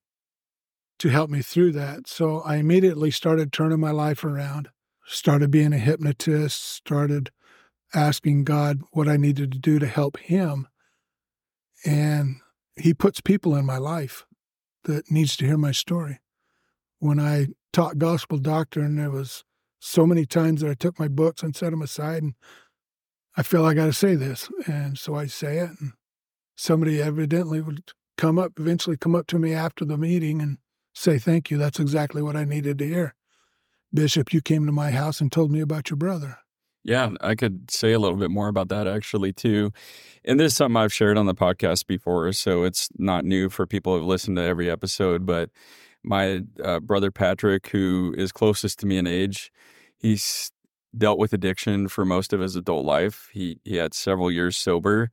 to 0.99 1.08
help 1.08 1.30
me 1.30 1.42
through 1.42 1.72
that. 1.72 2.06
So 2.06 2.40
I 2.40 2.56
immediately 2.56 3.11
started 3.11 3.52
turning 3.52 3.80
my 3.80 3.90
life 3.90 4.25
around, 4.25 4.68
started 5.06 5.50
being 5.50 5.72
a 5.72 5.78
hypnotist, 5.78 6.62
started 6.62 7.30
asking 7.94 8.44
God 8.44 8.82
what 8.92 9.08
I 9.08 9.16
needed 9.16 9.52
to 9.52 9.58
do 9.58 9.78
to 9.78 9.87
help 9.87 10.18
Him. 10.18 10.68
And 11.84 12.37
He 12.76 12.95
puts 12.95 13.21
people 13.21 13.55
in 13.55 13.67
my 13.67 13.79
life 13.79 14.25
that 14.85 15.11
needs 15.11 15.37
to 15.37 15.47
hear 15.47 15.59
my 15.59 15.73
story. 15.73 16.21
When 16.99 17.21
I 17.21 17.49
taught 17.73 17.99
gospel 17.99 18.38
doctrine, 18.38 18.97
there 18.97 19.11
was 19.11 19.45
so 19.79 20.07
many 20.07 20.25
times 20.25 20.61
that 20.61 20.71
I 20.71 20.75
took 20.75 20.99
my 20.99 21.09
books 21.09 21.43
and 21.43 21.55
set 21.55 21.71
them 21.71 21.83
aside, 21.83 22.23
and 22.23 22.35
I 23.37 23.43
feel 23.43 23.64
I 23.64 23.75
got 23.75 23.87
to 23.87 23.93
say 23.93 24.14
this, 24.14 24.49
and 24.67 24.97
so 24.99 25.14
I 25.14 25.26
say 25.26 25.59
it. 25.59 25.71
And 25.81 25.93
somebody 26.55 27.02
evidently 27.02 27.61
would 27.61 27.93
come 28.17 28.38
up, 28.38 28.52
eventually 28.59 28.97
come 28.97 29.14
up 29.14 29.26
to 29.29 29.38
me 29.38 29.52
after 29.52 29.85
the 29.85 29.97
meeting 29.97 30.41
and 30.41 30.59
say, 30.95 31.19
"Thank 31.19 31.50
you. 31.50 31.59
That's 31.59 31.81
exactly 31.81 32.23
what 32.23 32.37
I 32.37 32.45
needed 32.45 32.79
to 32.79 32.87
hear." 32.87 33.14
Bishop, 33.93 34.33
you 34.33 34.41
came 34.41 34.64
to 34.67 34.73
my 34.73 34.91
house 34.91 35.21
and 35.21 35.31
told 35.31 35.50
me 35.50 35.61
about 35.61 35.91
your 35.91 35.97
brother. 35.97 36.38
Yeah, 36.84 37.10
I 37.20 37.34
could 37.36 37.70
say 37.70 37.92
a 37.92 37.98
little 37.98 38.16
bit 38.18 38.30
more 38.30 38.48
about 38.48 38.68
that 38.70 38.88
actually 38.88 39.32
too. 39.32 39.70
And 40.24 40.40
this 40.40 40.52
is 40.52 40.56
something 40.56 40.76
I've 40.76 40.92
shared 40.92 41.18
on 41.18 41.26
the 41.26 41.34
podcast 41.34 41.86
before, 41.86 42.32
so 42.32 42.64
it's 42.64 42.88
not 42.98 43.24
new 43.24 43.48
for 43.50 43.66
people 43.66 43.96
who've 43.96 44.06
listened 44.06 44.36
to 44.38 44.42
every 44.44 44.70
episode. 44.70 45.26
But 45.26 45.50
my 46.04 46.42
uh, 46.64 46.80
brother 46.80 47.10
Patrick, 47.12 47.68
who 47.68 48.14
is 48.18 48.32
closest 48.32 48.80
to 48.80 48.86
me 48.86 48.99
in 48.99 49.06
age, 49.06 49.52
he's 49.99 50.52
dealt 50.97 51.18
with 51.18 51.32
addiction 51.32 51.88
for 51.88 52.04
most 52.04 52.32
of 52.32 52.40
his 52.40 52.56
adult 52.56 52.84
life. 52.84 53.30
He 53.32 53.60
he 53.64 53.76
had 53.76 53.95
several 53.95 54.30
years 54.30 54.56
sober, 54.56 55.10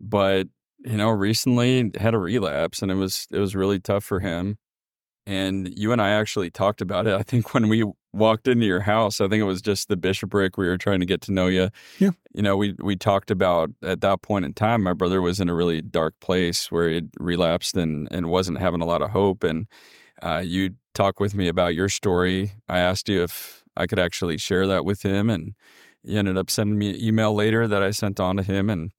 but 0.00 0.48
you 0.84 0.96
know, 0.98 1.10
recently 1.10 1.90
had 2.00 2.14
a 2.14 2.18
relapse, 2.18 2.82
and 2.82 2.90
it 2.92 2.96
was 2.96 3.28
it 3.32 3.38
was 3.40 3.56
really 3.56 3.80
tough 3.80 4.04
for 4.04 4.20
him. 4.20 4.58
And 5.26 5.72
you 5.76 5.92
and 5.92 6.02
I 6.02 6.10
actually 6.10 6.50
talked 6.50 6.80
about 6.80 7.06
it. 7.06 7.14
I 7.14 7.22
think 7.22 7.54
when 7.54 7.68
we 7.68 7.84
walked 8.12 8.46
into 8.46 8.66
your 8.66 8.80
house, 8.80 9.20
I 9.20 9.28
think 9.28 9.40
it 9.40 9.44
was 9.44 9.62
just 9.62 9.88
the 9.88 9.96
bishopric. 9.96 10.56
We 10.56 10.66
were 10.66 10.76
trying 10.76 11.00
to 11.00 11.06
get 11.06 11.20
to 11.22 11.32
know 11.32 11.46
you. 11.46 11.70
Yeah. 11.98 12.10
You 12.34 12.42
know, 12.42 12.56
we 12.56 12.74
we 12.78 12.96
talked 12.96 13.30
about 13.30 13.70
at 13.82 14.00
that 14.02 14.22
point 14.22 14.44
in 14.44 14.52
time, 14.52 14.82
my 14.82 14.92
brother 14.92 15.22
was 15.22 15.40
in 15.40 15.48
a 15.48 15.54
really 15.54 15.80
dark 15.80 16.14
place 16.20 16.70
where 16.70 16.88
he 16.88 17.02
relapsed 17.18 17.76
and 17.76 18.08
and 18.10 18.28
wasn't 18.28 18.58
having 18.58 18.82
a 18.82 18.86
lot 18.86 19.02
of 19.02 19.10
hope. 19.10 19.44
And 19.44 19.66
uh, 20.22 20.42
you 20.44 20.70
talked 20.94 21.20
with 21.20 21.34
me 21.34 21.48
about 21.48 21.74
your 21.74 21.88
story. 21.88 22.52
I 22.68 22.78
asked 22.78 23.08
you 23.08 23.22
if 23.22 23.64
I 23.76 23.86
could 23.86 23.98
actually 23.98 24.38
share 24.38 24.66
that 24.66 24.84
with 24.84 25.02
him, 25.02 25.30
and 25.30 25.54
you 26.02 26.18
ended 26.18 26.36
up 26.36 26.50
sending 26.50 26.78
me 26.78 26.90
an 26.90 27.02
email 27.02 27.34
later 27.34 27.66
that 27.66 27.82
I 27.82 27.90
sent 27.90 28.20
on 28.20 28.36
to 28.36 28.42
him. 28.42 28.70
And 28.70 28.92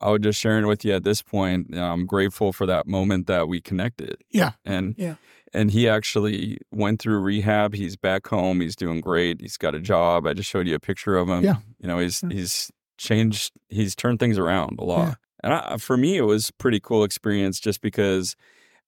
I 0.00 0.10
was 0.10 0.20
just 0.22 0.40
sharing 0.40 0.66
with 0.66 0.84
you 0.84 0.92
at 0.94 1.04
this 1.04 1.22
point. 1.22 1.76
I'm 1.76 2.06
grateful 2.06 2.52
for 2.52 2.66
that 2.66 2.86
moment 2.86 3.26
that 3.26 3.48
we 3.48 3.60
connected. 3.60 4.16
Yeah. 4.30 4.52
And 4.64 4.94
Yeah. 4.98 5.16
and 5.52 5.70
he 5.70 5.88
actually 5.88 6.58
went 6.70 7.00
through 7.02 7.18
rehab. 7.20 7.74
He's 7.74 7.96
back 7.96 8.26
home. 8.28 8.60
He's 8.60 8.76
doing 8.76 9.00
great. 9.00 9.40
He's 9.40 9.56
got 9.56 9.74
a 9.74 9.80
job. 9.80 10.26
I 10.26 10.32
just 10.34 10.48
showed 10.48 10.66
you 10.66 10.74
a 10.74 10.80
picture 10.80 11.16
of 11.16 11.28
him. 11.28 11.44
Yeah. 11.44 11.56
You 11.80 11.88
know, 11.88 11.98
he's 11.98 12.22
Yeah. 12.22 12.30
he's 12.30 12.70
changed. 12.98 13.52
He's 13.68 13.94
turned 13.94 14.20
things 14.20 14.38
around 14.38 14.78
a 14.78 14.84
lot. 14.84 15.06
Yeah. 15.08 15.14
And 15.42 15.52
I, 15.54 15.76
for 15.78 15.96
me, 15.96 16.16
it 16.16 16.22
was 16.22 16.50
a 16.50 16.52
pretty 16.54 16.80
cool 16.80 17.02
experience 17.04 17.58
just 17.60 17.80
because 17.80 18.36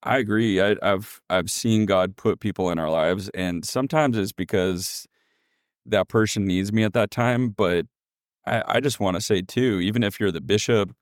I 0.03 0.19
agree. 0.19 0.61
I, 0.61 0.77
I've 0.83 1.21
I've 1.31 1.51
seen 1.51 1.87
God 1.87 2.17
put 2.17 2.41
people 2.41 2.71
in 2.71 2.79
our 2.79 2.91
lives, 2.91 3.29
and 3.35 3.65
sometimes 3.65 4.17
it's 4.19 4.33
because 4.33 5.07
that 5.87 6.09
person 6.09 6.45
needs 6.45 6.73
me 6.73 6.83
at 6.85 6.93
that 6.93 7.11
time. 7.11 7.51
But 7.51 7.87
I, 8.47 8.63
I 8.67 8.81
just 8.81 9.01
want 9.01 9.17
to 9.17 9.21
say 9.21 9.43
too, 9.43 9.81
even 9.81 10.03
if 10.03 10.19
you're 10.19 10.33
the 10.33 10.41
bishop, 10.41 10.95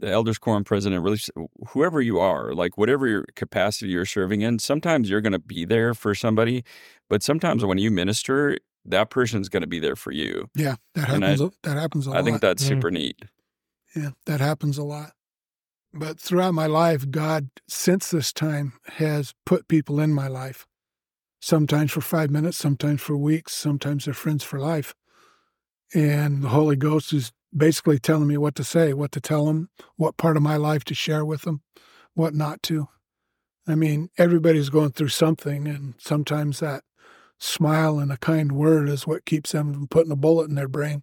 the 0.00 0.10
elders 0.10 0.38
quorum 0.38 0.64
president, 0.64 1.02
really 1.02 1.20
whoever 1.68 2.00
you 2.00 2.18
are, 2.18 2.54
like 2.54 2.76
whatever 2.76 3.06
your 3.06 3.24
capacity 3.36 3.92
you're 3.92 4.04
serving 4.06 4.40
in, 4.40 4.58
sometimes 4.58 5.08
you're 5.08 5.20
going 5.20 5.32
to 5.32 5.38
be 5.38 5.64
there 5.64 5.94
for 5.94 6.14
somebody, 6.14 6.64
but 7.08 7.22
sometimes 7.22 7.64
when 7.64 7.78
you 7.78 7.90
minister, 7.90 8.58
that 8.84 9.10
person's 9.10 9.48
going 9.48 9.60
to 9.60 9.66
be 9.68 9.78
there 9.78 9.94
for 9.94 10.10
you. 10.10 10.48
Yeah, 10.56 10.74
that 10.94 11.08
And 11.08 11.24
I- 11.24 11.30
happens. 11.30 11.56
that 11.62 11.76
happens 11.76 12.06
a 12.06 12.10
I 12.10 12.14
lot. 12.14 12.20
I 12.20 12.24
think 12.24 12.40
that's 12.40 12.64
Mm. 12.64 12.68
super 12.68 12.90
neat. 12.90 13.22
Yeah, 13.94 14.10
that 14.26 14.40
happens 14.40 14.76
a 14.78 14.82
lot. 14.82 15.12
But 15.94 16.18
throughout 16.18 16.54
my 16.54 16.66
life, 16.66 17.08
God, 17.10 17.50
since 17.68 18.10
this 18.10 18.32
time, 18.32 18.72
has 18.94 19.34
put 19.44 19.68
people 19.68 20.00
in 20.00 20.12
my 20.12 20.26
life. 20.26 20.66
Sometimes 21.40 21.92
for 21.92 22.00
five 22.00 22.30
minutes, 22.30 22.56
sometimes 22.56 23.02
for 23.02 23.16
weeks, 23.16 23.52
sometimes 23.52 24.06
they're 24.06 24.14
friends 24.14 24.42
for 24.42 24.58
life. 24.58 24.94
And 25.94 26.42
the 26.42 26.48
Holy 26.48 26.76
Ghost 26.76 27.12
is 27.12 27.32
basically 27.54 27.98
telling 27.98 28.28
me 28.28 28.36
what 28.36 28.54
to 28.56 28.64
say, 28.64 28.92
what 28.92 29.12
to 29.12 29.20
tell 29.20 29.46
them, 29.46 29.68
what 29.96 30.16
part 30.16 30.36
of 30.36 30.42
my 30.42 30.56
life 30.56 30.84
to 30.84 30.94
share 30.94 31.24
with 31.24 31.42
them, 31.42 31.62
what 32.14 32.34
not 32.34 32.62
to. 32.64 32.88
I 33.66 33.74
mean, 33.74 34.08
everybody's 34.18 34.70
going 34.70 34.92
through 34.92 35.08
something, 35.08 35.68
and 35.68 35.94
sometimes 35.98 36.60
that 36.60 36.82
smile 37.38 37.98
and 37.98 38.10
a 38.10 38.16
kind 38.16 38.52
word 38.52 38.88
is 38.88 39.06
what 39.06 39.24
keeps 39.24 39.52
them 39.52 39.72
from 39.72 39.88
putting 39.88 40.12
a 40.12 40.16
bullet 40.16 40.48
in 40.48 40.54
their 40.54 40.68
brain. 40.68 41.02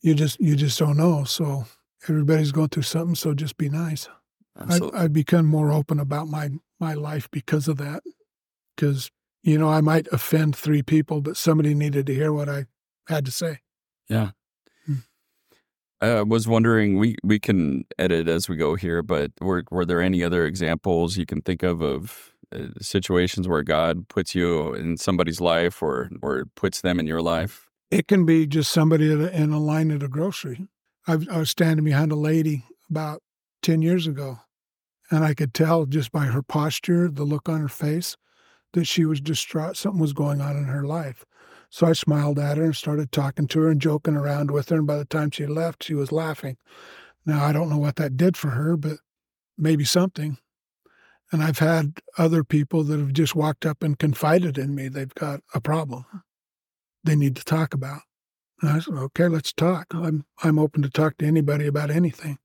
You 0.00 0.14
just 0.14 0.40
you 0.40 0.56
just 0.56 0.78
don't 0.78 0.96
know. 0.96 1.24
So 1.24 1.66
everybody's 2.08 2.52
going 2.52 2.68
through 2.68 2.84
something. 2.84 3.14
So 3.14 3.34
just 3.34 3.56
be 3.56 3.68
nice. 3.68 4.08
I've, 4.56 4.90
I've 4.94 5.12
become 5.12 5.46
more 5.46 5.72
open 5.72 6.00
about 6.00 6.28
my 6.28 6.50
my 6.80 6.94
life 6.94 7.28
because 7.30 7.68
of 7.68 7.76
that. 7.78 8.02
Because 8.74 9.10
you 9.42 9.58
know 9.58 9.68
I 9.68 9.80
might 9.80 10.08
offend 10.12 10.56
three 10.56 10.82
people, 10.82 11.20
but 11.20 11.36
somebody 11.36 11.74
needed 11.74 12.06
to 12.06 12.14
hear 12.14 12.32
what 12.32 12.48
I 12.48 12.66
had 13.08 13.24
to 13.24 13.30
say. 13.30 13.58
Yeah. 14.08 14.30
Hmm. 14.86 14.94
I 16.00 16.22
was 16.22 16.46
wondering, 16.46 16.98
we, 16.98 17.16
we 17.24 17.38
can 17.40 17.84
edit 17.98 18.28
as 18.28 18.48
we 18.48 18.56
go 18.56 18.74
here, 18.74 19.02
but 19.02 19.32
were, 19.40 19.64
were 19.70 19.84
there 19.84 20.00
any 20.00 20.22
other 20.22 20.46
examples 20.46 21.16
you 21.16 21.26
can 21.26 21.42
think 21.42 21.62
of 21.62 21.82
of 21.82 22.34
uh, 22.54 22.68
situations 22.80 23.48
where 23.48 23.62
God 23.62 24.08
puts 24.08 24.34
you 24.34 24.72
in 24.74 24.96
somebody's 24.96 25.40
life 25.40 25.82
or, 25.82 26.10
or 26.22 26.44
puts 26.54 26.80
them 26.80 26.98
in 27.00 27.06
your 27.06 27.20
life? 27.20 27.68
It 27.90 28.06
can 28.06 28.24
be 28.24 28.46
just 28.46 28.70
somebody 28.70 29.10
in 29.10 29.52
a 29.52 29.58
line 29.58 29.90
at 29.90 30.02
a 30.02 30.08
grocery. 30.08 30.66
I, 31.06 31.18
I 31.30 31.38
was 31.38 31.50
standing 31.50 31.84
behind 31.84 32.12
a 32.12 32.16
lady 32.16 32.64
about 32.90 33.22
ten 33.62 33.82
years 33.82 34.06
ago, 34.06 34.40
and 35.10 35.24
I 35.24 35.34
could 35.34 35.54
tell 35.54 35.86
just 35.86 36.12
by 36.12 36.26
her 36.26 36.42
posture, 36.42 37.10
the 37.10 37.24
look 37.24 37.48
on 37.48 37.60
her 37.60 37.68
face, 37.68 38.16
that 38.74 38.86
she 38.86 39.04
was 39.06 39.20
distraught. 39.20 39.76
Something 39.76 40.00
was 40.00 40.12
going 40.12 40.40
on 40.40 40.56
in 40.56 40.64
her 40.64 40.84
life. 40.84 41.24
So 41.70 41.86
I 41.86 41.92
smiled 41.92 42.38
at 42.38 42.56
her 42.56 42.64
and 42.64 42.76
started 42.76 43.12
talking 43.12 43.46
to 43.48 43.60
her 43.60 43.68
and 43.68 43.80
joking 43.80 44.16
around 44.16 44.50
with 44.50 44.70
her. 44.70 44.76
And 44.76 44.86
by 44.86 44.96
the 44.96 45.04
time 45.04 45.30
she 45.30 45.46
left, 45.46 45.84
she 45.84 45.94
was 45.94 46.12
laughing. 46.12 46.56
Now, 47.26 47.44
I 47.44 47.52
don't 47.52 47.68
know 47.68 47.78
what 47.78 47.96
that 47.96 48.16
did 48.16 48.36
for 48.36 48.50
her, 48.50 48.76
but 48.76 48.98
maybe 49.58 49.84
something. 49.84 50.38
And 51.30 51.42
I've 51.42 51.58
had 51.58 51.98
other 52.16 52.42
people 52.42 52.84
that 52.84 52.98
have 52.98 53.12
just 53.12 53.34
walked 53.34 53.66
up 53.66 53.82
and 53.82 53.98
confided 53.98 54.56
in 54.56 54.74
me 54.74 54.88
they've 54.88 55.14
got 55.14 55.40
a 55.54 55.60
problem 55.60 56.06
they 57.04 57.16
need 57.16 57.36
to 57.36 57.44
talk 57.44 57.74
about. 57.74 58.00
And 58.60 58.70
I 58.70 58.80
said, 58.80 58.94
okay, 58.94 59.28
let's 59.28 59.52
talk. 59.52 59.86
I'm 59.92 60.24
I'm 60.42 60.58
open 60.58 60.82
to 60.82 60.90
talk 60.90 61.18
to 61.18 61.26
anybody 61.26 61.66
about 61.66 61.90
anything. 61.90 62.38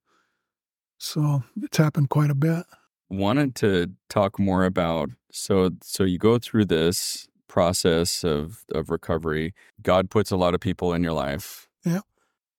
So 0.97 1.43
it's 1.61 1.77
happened 1.77 2.09
quite 2.09 2.29
a 2.29 2.35
bit. 2.35 2.65
Wanted 3.09 3.55
to 3.55 3.91
talk 4.09 4.39
more 4.39 4.63
about 4.65 5.09
so 5.31 5.71
so 5.81 6.03
you 6.03 6.17
go 6.17 6.37
through 6.37 6.65
this 6.65 7.27
process 7.53 8.23
of 8.23 8.65
of 8.73 8.89
recovery. 8.89 9.53
God 9.83 10.09
puts 10.09 10.31
a 10.31 10.35
lot 10.35 10.55
of 10.55 10.59
people 10.59 10.91
in 10.91 11.03
your 11.03 11.13
life. 11.13 11.69
Yeah. 11.85 12.01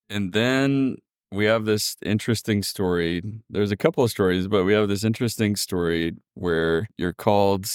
And 0.09 0.33
then 0.33 0.98
we 1.33 1.46
have 1.46 1.64
this 1.64 1.96
interesting 2.07 2.62
story. 2.62 3.20
There's 3.50 3.72
a 3.72 3.76
couple 3.76 4.04
of 4.04 4.11
stories, 4.11 4.46
but 4.46 4.62
we 4.62 4.72
have 4.72 4.87
this 4.87 5.02
interesting 5.02 5.57
story 5.57 6.14
where 6.35 6.87
you're 6.96 7.12
called 7.12 7.66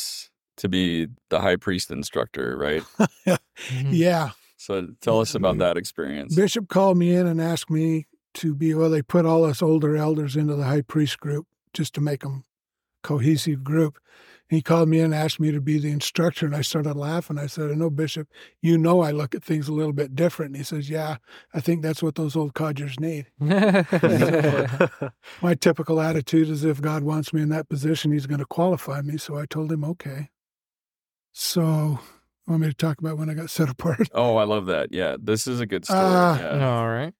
to 0.55 0.69
be 0.69 1.07
the 1.29 1.41
high 1.41 1.57
priest 1.57 1.91
instructor, 1.91 2.57
right? 2.57 2.83
Mm-hmm. 3.59 3.89
Yeah. 3.91 4.29
So 4.55 4.87
tell 5.01 5.19
us 5.19 5.35
about 5.35 5.57
that 5.57 5.75
experience. 5.75 6.33
Bishop 6.33 6.69
called 6.69 6.97
me 6.97 7.13
in 7.13 7.27
and 7.27 7.41
asked 7.41 7.69
me 7.69 8.07
to 8.35 8.55
be, 8.55 8.73
well, 8.73 8.89
they 8.89 9.01
put 9.01 9.25
all 9.25 9.43
us 9.43 9.61
older 9.61 9.97
elders 9.97 10.37
into 10.37 10.55
the 10.55 10.63
high 10.63 10.79
priest 10.79 11.19
group 11.19 11.45
just 11.73 11.93
to 11.95 12.01
make 12.01 12.21
them 12.21 12.45
cohesive 13.03 13.65
group. 13.65 13.99
He 14.49 14.63
called 14.63 14.89
me 14.89 14.97
in 14.97 15.05
and 15.05 15.13
asked 15.13 15.39
me 15.39 15.51
to 15.51 15.61
be 15.61 15.77
the 15.77 15.91
instructor, 15.91 16.47
and 16.47 16.55
I 16.55 16.61
started 16.61 16.95
laughing. 16.95 17.37
I 17.37 17.45
said, 17.45 17.77
No, 17.77 17.91
Bishop, 17.91 18.27
you 18.63 18.79
know 18.79 19.01
I 19.01 19.11
look 19.11 19.35
at 19.35 19.43
things 19.43 19.67
a 19.67 19.73
little 19.73 19.93
bit 19.93 20.15
different. 20.15 20.49
And 20.49 20.57
he 20.57 20.63
says, 20.63 20.89
Yeah, 20.89 21.17
I 21.53 21.59
think 21.59 21.83
that's 21.83 22.01
what 22.01 22.15
those 22.15 22.35
old 22.35 22.55
codgers 22.55 22.99
need. 22.99 23.27
My 23.39 23.85
typical 25.53 26.01
attitude 26.01 26.49
is 26.49 26.65
if 26.65 26.81
God 26.81 27.03
wants 27.03 27.31
me 27.31 27.43
in 27.43 27.49
that 27.49 27.69
position, 27.69 28.11
he's 28.11 28.25
going 28.25 28.39
to 28.39 28.45
qualify 28.45 29.01
me. 29.01 29.17
So 29.17 29.37
I 29.37 29.45
told 29.45 29.71
him, 29.71 29.83
Okay. 29.83 30.29
So, 31.31 31.99
want 32.47 32.61
me 32.61 32.67
to 32.67 32.73
talk 32.73 32.99
about 32.99 33.19
when 33.19 33.29
I 33.29 33.35
got 33.35 33.51
set 33.51 33.69
apart? 33.69 34.09
Oh, 34.15 34.37
I 34.37 34.45
love 34.45 34.65
that. 34.65 34.91
Yeah, 34.91 35.15
this 35.21 35.45
is 35.45 35.59
a 35.59 35.67
good 35.67 35.85
story. 35.85 35.99
Ah. 36.01 36.39
yeah. 36.39 36.75
All 36.75 36.89
right. 36.89 37.13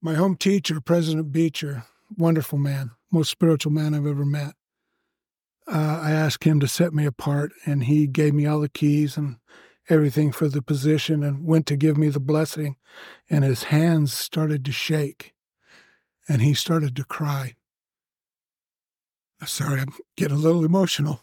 My 0.00 0.14
home 0.14 0.36
teacher, 0.36 0.80
President 0.80 1.32
Beecher, 1.32 1.84
wonderful 2.16 2.58
man, 2.58 2.92
most 3.12 3.30
spiritual 3.30 3.72
man 3.72 3.94
I've 3.94 4.06
ever 4.06 4.24
met. 4.24 4.54
Uh, 5.66 6.00
I 6.02 6.10
asked 6.10 6.44
him 6.44 6.60
to 6.60 6.68
set 6.68 6.92
me 6.92 7.06
apart, 7.06 7.52
and 7.66 7.84
he 7.84 8.06
gave 8.06 8.34
me 8.34 8.46
all 8.46 8.60
the 8.60 8.68
keys 8.68 9.16
and 9.16 9.36
everything 9.88 10.32
for 10.32 10.48
the 10.48 10.62
position 10.62 11.22
and 11.22 11.46
went 11.46 11.66
to 11.66 11.76
give 11.76 11.96
me 11.96 12.08
the 12.08 12.20
blessing. 12.20 12.76
And 13.30 13.44
his 13.44 13.64
hands 13.64 14.12
started 14.12 14.64
to 14.64 14.72
shake, 14.72 15.34
and 16.28 16.42
he 16.42 16.54
started 16.54 16.96
to 16.96 17.04
cry. 17.04 17.54
Sorry, 19.44 19.80
I'm 19.80 19.94
getting 20.16 20.36
a 20.36 20.40
little 20.40 20.64
emotional. 20.64 21.22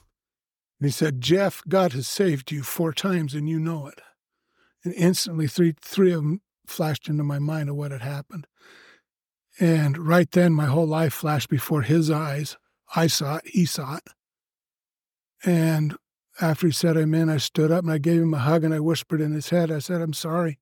And 0.79 0.87
he 0.87 0.91
said, 0.91 1.21
Jeff, 1.21 1.61
God 1.67 1.93
has 1.93 2.07
saved 2.07 2.51
you 2.51 2.63
four 2.63 2.93
times, 2.93 3.33
and 3.33 3.49
you 3.49 3.59
know 3.59 3.87
it. 3.87 4.01
And 4.83 4.93
instantly, 4.93 5.47
three, 5.47 5.73
three 5.81 6.11
of 6.11 6.21
them 6.21 6.41
flashed 6.67 7.07
into 7.09 7.23
my 7.23 7.39
mind 7.39 7.69
of 7.69 7.75
what 7.75 7.91
had 7.91 8.01
happened. 8.01 8.47
And 9.59 9.97
right 9.97 10.29
then, 10.31 10.53
my 10.53 10.65
whole 10.65 10.87
life 10.87 11.13
flashed 11.13 11.49
before 11.49 11.81
his 11.81 12.09
eyes. 12.09 12.57
I 12.95 13.07
saw 13.07 13.37
it, 13.37 13.47
he 13.47 13.65
saw 13.65 13.97
it. 13.97 14.03
And 15.45 15.95
after 16.41 16.67
he 16.67 16.73
said 16.73 16.97
amen, 16.97 17.29
I 17.29 17.37
stood 17.37 17.71
up 17.71 17.83
and 17.83 17.91
I 17.91 17.97
gave 17.97 18.21
him 18.21 18.33
a 18.33 18.39
hug 18.39 18.63
and 18.63 18.73
I 18.73 18.79
whispered 18.79 19.21
in 19.21 19.33
his 19.33 19.49
head, 19.49 19.71
I 19.71 19.79
said, 19.79 20.01
I'm 20.01 20.13
sorry. 20.13 20.59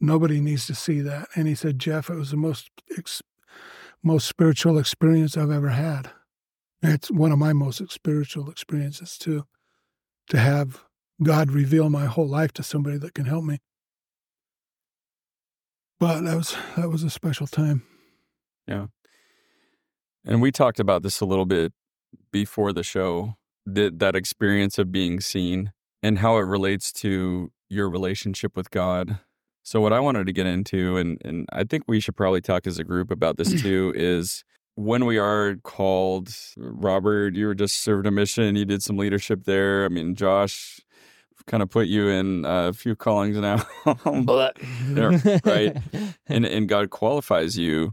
Nobody 0.00 0.40
needs 0.40 0.66
to 0.66 0.74
see 0.74 1.00
that. 1.00 1.28
And 1.34 1.46
he 1.46 1.54
said, 1.54 1.78
Jeff, 1.78 2.08
it 2.08 2.16
was 2.16 2.30
the 2.30 2.36
most, 2.36 2.70
ex- 2.96 3.22
most 4.02 4.26
spiritual 4.26 4.78
experience 4.78 5.36
I've 5.36 5.50
ever 5.50 5.70
had. 5.70 6.10
It's 6.82 7.10
one 7.10 7.32
of 7.32 7.38
my 7.38 7.52
most 7.52 7.90
spiritual 7.90 8.50
experiences, 8.50 9.18
too, 9.18 9.44
to 10.30 10.38
have 10.38 10.84
God 11.22 11.50
reveal 11.50 11.90
my 11.90 12.06
whole 12.06 12.28
life 12.28 12.52
to 12.54 12.62
somebody 12.62 12.96
that 12.98 13.12
can 13.12 13.26
help 13.26 13.44
me. 13.44 13.58
But 15.98 16.22
that 16.22 16.36
was 16.36 16.56
that 16.76 16.88
was 16.88 17.02
a 17.02 17.10
special 17.10 17.46
time. 17.46 17.82
Yeah. 18.66 18.86
And 20.24 20.40
we 20.40 20.50
talked 20.50 20.80
about 20.80 21.02
this 21.02 21.20
a 21.20 21.26
little 21.26 21.44
bit 21.44 21.74
before 22.32 22.72
the 22.72 22.82
show 22.82 23.36
that, 23.66 23.98
that 23.98 24.16
experience 24.16 24.78
of 24.78 24.92
being 24.92 25.20
seen 25.20 25.72
and 26.02 26.18
how 26.18 26.36
it 26.36 26.42
relates 26.42 26.92
to 26.92 27.52
your 27.68 27.88
relationship 27.88 28.56
with 28.56 28.70
God. 28.70 29.18
So, 29.62 29.80
what 29.80 29.92
I 29.92 30.00
wanted 30.00 30.26
to 30.26 30.32
get 30.32 30.46
into, 30.46 30.96
and, 30.96 31.20
and 31.24 31.46
I 31.52 31.64
think 31.64 31.84
we 31.86 32.00
should 32.00 32.16
probably 32.16 32.40
talk 32.40 32.66
as 32.66 32.78
a 32.78 32.84
group 32.84 33.10
about 33.10 33.36
this 33.36 33.62
too, 33.62 33.92
is 33.94 34.44
when 34.74 35.04
we 35.04 35.18
are 35.18 35.56
called, 35.56 36.34
Robert, 36.56 37.34
you 37.34 37.46
were 37.46 37.54
just 37.54 37.82
served 37.82 38.06
a 38.06 38.10
mission, 38.10 38.56
you 38.56 38.64
did 38.64 38.82
some 38.82 38.96
leadership 38.96 39.44
there. 39.44 39.84
I 39.84 39.88
mean, 39.88 40.14
Josh 40.14 40.80
kind 41.46 41.62
of 41.62 41.70
put 41.70 41.86
you 41.86 42.08
in 42.08 42.44
a 42.46 42.72
few 42.72 42.94
callings 42.94 43.36
now. 43.36 43.64
Right. 45.44 45.76
and 46.26 46.44
and 46.44 46.68
God 46.68 46.90
qualifies 46.90 47.56
you, 47.58 47.92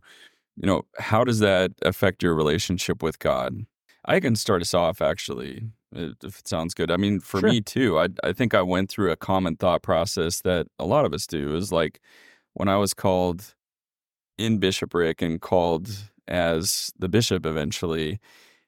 you 0.55 0.67
know, 0.67 0.83
how 0.99 1.23
does 1.23 1.39
that 1.39 1.71
affect 1.81 2.23
your 2.23 2.35
relationship 2.35 3.01
with 3.01 3.19
God? 3.19 3.65
I 4.07 4.19
can 4.19 4.35
start 4.35 4.61
us 4.61 4.73
off 4.73 5.01
actually, 5.01 5.69
if 5.93 6.39
it 6.39 6.47
sounds 6.47 6.73
good. 6.73 6.89
I 6.89 6.97
mean, 6.97 7.19
for 7.19 7.39
Sure. 7.39 7.49
me 7.49 7.61
too, 7.61 7.99
I 7.99 8.07
I 8.23 8.33
think 8.33 8.53
I 8.53 8.61
went 8.61 8.89
through 8.89 9.11
a 9.11 9.17
common 9.17 9.57
thought 9.57 9.81
process 9.83 10.41
that 10.41 10.67
a 10.79 10.85
lot 10.85 11.05
of 11.05 11.13
us 11.13 11.27
do 11.27 11.55
is 11.55 11.71
like 11.71 11.99
when 12.53 12.69
I 12.69 12.77
was 12.77 12.93
called 12.93 13.53
in 14.37 14.59
bishopric 14.59 15.21
and 15.21 15.41
called 15.41 15.89
as 16.27 16.91
the 16.97 17.09
bishop 17.09 17.45
eventually, 17.45 18.19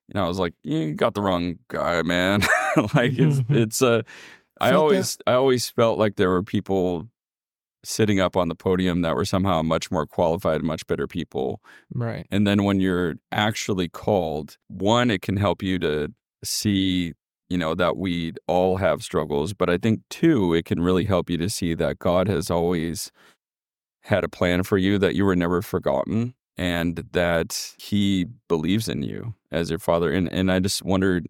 you 0.07 0.13
know, 0.15 0.25
I 0.25 0.27
was 0.27 0.39
like, 0.39 0.53
you 0.63 0.93
got 0.93 1.13
the 1.13 1.21
wrong 1.21 1.59
guy, 1.67 2.01
man. 2.01 2.41
like 2.95 3.13
it's 3.17 3.39
mm-hmm. 3.39 3.55
it's 3.55 3.81
a 3.81 4.03
I 4.61 4.73
always 4.73 5.17
I 5.25 5.33
always 5.33 5.69
felt 5.69 5.97
like 5.97 6.17
there 6.17 6.29
were 6.29 6.43
people 6.43 7.07
sitting 7.83 8.19
up 8.19 8.35
on 8.35 8.49
the 8.49 8.55
podium 8.55 9.01
that 9.01 9.15
were 9.15 9.25
somehow 9.25 9.61
much 9.61 9.89
more 9.91 10.05
qualified, 10.05 10.61
much 10.63 10.85
better 10.87 11.07
people. 11.07 11.61
right. 11.93 12.27
And 12.31 12.45
then 12.45 12.63
when 12.63 12.79
you're 12.79 13.15
actually 13.31 13.87
called, 13.87 14.57
one, 14.67 15.09
it 15.09 15.21
can 15.21 15.37
help 15.37 15.63
you 15.63 15.79
to 15.79 16.09
see, 16.43 17.13
you 17.49 17.57
know, 17.57 17.75
that 17.75 17.97
we 17.97 18.33
all 18.47 18.77
have 18.77 19.03
struggles. 19.03 19.53
But 19.53 19.69
I 19.69 19.77
think 19.77 20.01
two, 20.09 20.53
it 20.53 20.65
can 20.65 20.81
really 20.81 21.05
help 21.05 21.29
you 21.29 21.37
to 21.37 21.49
see 21.49 21.73
that 21.75 21.99
God 21.99 22.27
has 22.27 22.51
always 22.51 23.11
had 24.03 24.23
a 24.23 24.29
plan 24.29 24.63
for 24.63 24.77
you, 24.77 24.97
that 24.97 25.15
you 25.15 25.25
were 25.25 25.35
never 25.35 25.61
forgotten, 25.61 26.33
and 26.57 27.05
that 27.11 27.73
He 27.77 28.25
believes 28.47 28.89
in 28.89 29.03
you 29.03 29.35
as 29.51 29.69
your 29.69 29.79
father. 29.79 30.11
And 30.11 30.31
and 30.31 30.51
I 30.51 30.59
just 30.59 30.83
wondered 30.83 31.27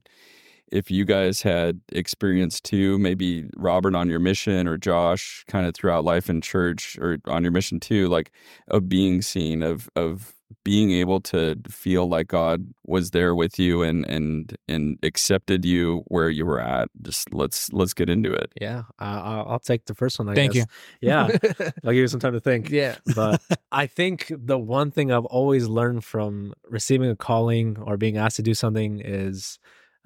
if 0.72 0.92
you 0.92 1.06
guys 1.06 1.42
had 1.42 1.82
experience 1.92 2.60
too, 2.62 2.98
maybe 2.98 3.46
Robert 3.56 3.96
on 3.96 4.10
your 4.10 4.20
mission 4.20 4.68
or 4.68 4.78
Josh 4.78 5.44
kind 5.48 5.66
of 5.66 5.76
throughout 5.76 6.04
life 6.04 6.30
in 6.30 6.42
church 6.42 6.98
or 7.00 7.18
on 7.26 7.44
your 7.44 7.52
mission 7.52 7.80
too, 7.80 8.08
like 8.08 8.32
of 8.68 8.90
being 8.90 9.22
seen, 9.22 9.64
of 9.64 9.90
of 9.96 10.36
being 10.64 10.92
able 10.92 11.22
to 11.22 11.56
feel 11.70 12.08
like 12.08 12.28
God 12.28 12.74
was 12.86 13.12
there 13.12 13.36
with 13.36 13.60
you 13.60 13.84
and 13.84 14.06
and 14.06 14.56
and 14.68 14.98
accepted 15.04 15.64
you 15.64 16.04
where 16.08 16.30
you 16.30 16.46
were 16.46 16.60
at. 16.60 16.90
Just 17.02 17.34
let's 17.34 17.72
let's 17.72 17.94
get 17.94 18.10
into 18.10 18.32
it. 18.32 18.52
Yeah, 18.60 18.84
uh, 19.00 19.22
I'll 19.24 19.46
I'll 19.52 19.60
take 19.60 19.86
the 19.86 19.96
first 19.96 20.20
one. 20.20 20.30
I 20.30 20.36
Thank 20.36 20.54
guess. 20.54 20.66
Yeah, 21.02 21.30
I'll 21.84 21.94
give 21.94 21.96
you 21.96 22.08
some 22.08 22.20
time 22.20 22.34
to 22.34 22.40
think. 22.40 22.70
yeah. 22.70 22.96
but 23.16 23.42
I 23.72 23.88
think 23.88 24.32
the 24.36 24.58
one 24.58 24.92
thing 24.92 25.12
I've 25.12 25.26
always 25.26 25.68
learned 25.68 26.04
from 26.04 26.54
receiving 26.68 27.10
a 27.10 27.16
calling 27.16 27.78
or 27.80 27.98
being 27.98 28.18
asked 28.18 28.38
to 28.38 28.44
do 28.44 28.54
something 28.54 29.00
is 29.00 29.60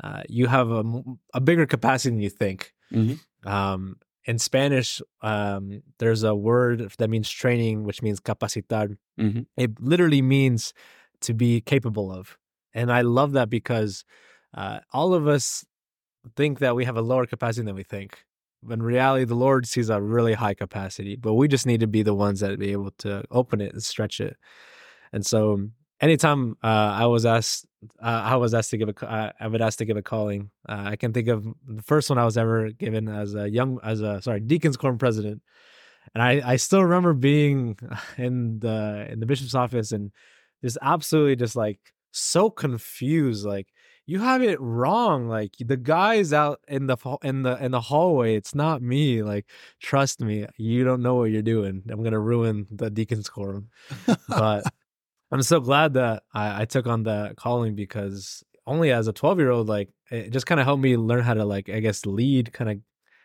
uh, 0.04 0.24
you 0.30 0.48
have 0.48 0.70
a 1.34 1.42
bigger 1.42 1.66
capacity 1.66 2.12
than 2.14 2.22
you 2.22 2.30
think. 2.30 2.74
Mhm. 2.92 3.20
Um, 3.46 3.98
in 4.26 4.40
Spanish, 4.40 5.02
um, 5.22 5.82
there's 6.00 6.24
a 6.24 6.36
word 6.36 6.92
that 6.98 7.10
means 7.10 7.30
training, 7.30 7.84
which 7.84 8.02
means 8.02 8.20
capacitar. 8.20 8.98
Mhm. 9.20 9.46
It 9.58 9.80
literally 9.82 10.22
means 10.22 10.74
to 11.22 11.34
be 11.34 11.62
capable 11.62 12.12
of. 12.12 12.38
And 12.74 12.92
I 12.92 13.02
love 13.02 13.32
that 13.34 13.50
because 13.50 14.06
uh, 14.54 14.80
all 14.92 15.14
of 15.14 15.28
us 15.28 15.66
think 16.36 16.60
that 16.60 16.76
we 16.76 16.86
have 16.86 16.98
a 16.98 17.02
lower 17.02 17.26
capacity 17.26 17.66
than 17.66 17.76
we 17.76 17.84
think. 17.84 18.24
But 18.62 18.76
in 18.76 18.84
reality, 18.84 19.26
the 19.26 19.36
Lord 19.36 19.68
sees 19.68 19.90
a 19.90 20.02
really 20.02 20.34
high 20.34 20.54
capacity, 20.54 21.16
but 21.18 21.34
we 21.34 21.48
just 21.48 21.66
need 21.66 21.82
to 21.82 21.88
be 21.88 22.02
the 22.02 22.14
ones 22.14 22.40
that 22.40 22.58
be 22.60 22.72
able 22.72 22.92
to 23.00 23.24
open 23.30 23.60
it 23.62 23.74
and 23.74 23.84
stretch 23.84 24.22
it. 24.22 24.38
And 25.12 25.26
so, 25.26 25.70
anytime 26.04 26.58
uh, 26.64 26.92
I 27.02 27.06
was 27.06 27.26
asked, 27.26 27.66
uh, 28.02 28.22
I 28.26 28.36
was 28.36 28.54
asked 28.54 28.72
to 28.72 28.78
give 28.78 28.90
a, 28.90 29.10
uh, 29.10 29.32
I 29.40 29.48
would 29.48 29.62
ask 29.62 29.78
to 29.80 29.86
give 29.86 29.98
a 29.98 30.02
calling. 30.02 30.52
Uh, 30.68 30.84
I 30.88 30.96
can 30.98 31.14
think 31.14 31.30
of 31.30 31.46
the 31.66 31.82
first 31.82 32.10
one 32.10 32.20
I 32.20 32.26
was 32.26 32.38
ever 32.38 32.72
given 32.72 33.08
as 33.08 33.34
a 33.36 33.50
young, 33.50 33.80
as 33.84 34.02
a 34.02 34.22
sorry, 34.22 34.42
deacons 34.42 34.78
quorum 34.78 34.98
president, 34.98 35.42
and 36.14 36.22
I, 36.22 36.42
I 36.46 36.56
still 36.58 36.84
remember 36.84 37.14
being 37.14 37.78
in 38.18 38.60
the 38.60 39.08
in 39.10 39.20
the 39.20 39.26
bishop's 39.26 39.56
office 39.56 39.92
and 39.92 40.12
just 40.62 40.78
absolutely 40.82 41.38
just 41.38 41.56
like 41.56 41.80
so 42.12 42.50
confused, 42.50 43.46
like 43.46 43.68
you 44.06 44.20
have 44.20 44.44
it 44.44 44.60
wrong. 44.60 45.28
Like 45.28 45.54
the 45.60 45.78
guy's 45.78 46.34
out 46.34 46.60
in 46.68 46.88
the 46.88 46.98
in 47.24 47.44
the 47.44 47.64
in 47.64 47.72
the 47.72 47.82
hallway. 47.82 48.36
It's 48.36 48.54
not 48.54 48.82
me. 48.82 49.24
Like 49.24 49.46
trust 49.82 50.20
me, 50.22 50.46
you 50.58 50.84
don't 50.84 51.02
know 51.02 51.16
what 51.16 51.32
you're 51.32 51.42
doing. 51.42 51.84
I'm 51.90 52.04
gonna 52.04 52.20
ruin 52.20 52.68
the 52.72 52.90
deacon's 52.90 53.30
quorum. 53.30 53.70
But 54.28 54.66
I'm 55.34 55.42
so 55.42 55.60
glad 55.60 55.96
that 55.96 56.24
I, 56.34 56.62
I 56.62 56.66
took 56.66 56.86
on 56.86 57.04
that 57.04 57.38
calling 57.38 57.76
because 57.76 58.44
only 58.68 58.92
as 58.92 59.08
a 59.08 59.14
12 59.14 59.40
year 59.40 59.50
old, 59.50 59.68
like 59.68 59.90
it 60.12 60.30
just 60.30 60.46
kind 60.46 60.60
of 60.60 60.66
helped 60.66 60.84
me 60.84 60.96
learn 60.96 61.24
how 61.24 61.34
to 61.34 61.44
like 61.44 61.70
I 61.70 61.80
guess 61.80 62.06
lead, 62.06 62.54
kind 62.54 62.70
of 62.70 62.78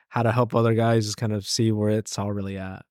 how 0.09 0.23
to 0.23 0.33
help 0.33 0.55
other 0.55 0.73
guys, 0.73 1.05
just 1.05 1.19
kind 1.19 1.35
of 1.35 1.47
see 1.47 1.71
where 1.71 1.91
it's 1.91 2.19
all 2.19 2.33
really 2.33 2.57
at. 2.57 2.85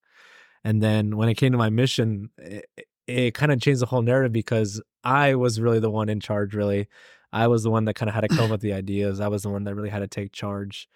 And 0.63 0.83
then 0.83 1.17
when 1.17 1.29
it 1.29 1.35
came 1.35 1.51
to 1.51 1.57
my 1.57 1.71
mission, 1.71 2.29
it, 2.37 2.65
it 3.07 3.33
kind 3.33 3.51
of 3.51 3.59
changed 3.59 3.81
the 3.81 3.87
whole 3.87 4.03
narrative 4.03 4.33
because 4.33 4.81
I 5.03 5.33
was 5.33 5.59
really 5.59 5.79
the 5.79 5.89
one 5.89 6.09
in 6.09 6.19
charge. 6.19 6.53
Really, 6.53 6.87
I 7.33 7.47
was 7.47 7.63
the 7.63 7.71
one 7.71 7.85
that 7.85 7.95
kind 7.95 8.09
of 8.09 8.15
had 8.15 8.21
to 8.21 8.27
come 8.27 8.45
up 8.45 8.51
with 8.51 8.61
the 8.61 8.73
ideas. 8.73 9.19
I 9.19 9.29
was 9.29 9.43
the 9.43 9.49
one 9.49 9.63
that 9.63 9.73
really 9.73 9.89
had 9.89 9.99
to 9.99 10.07
take 10.07 10.31
charge. 10.31 10.87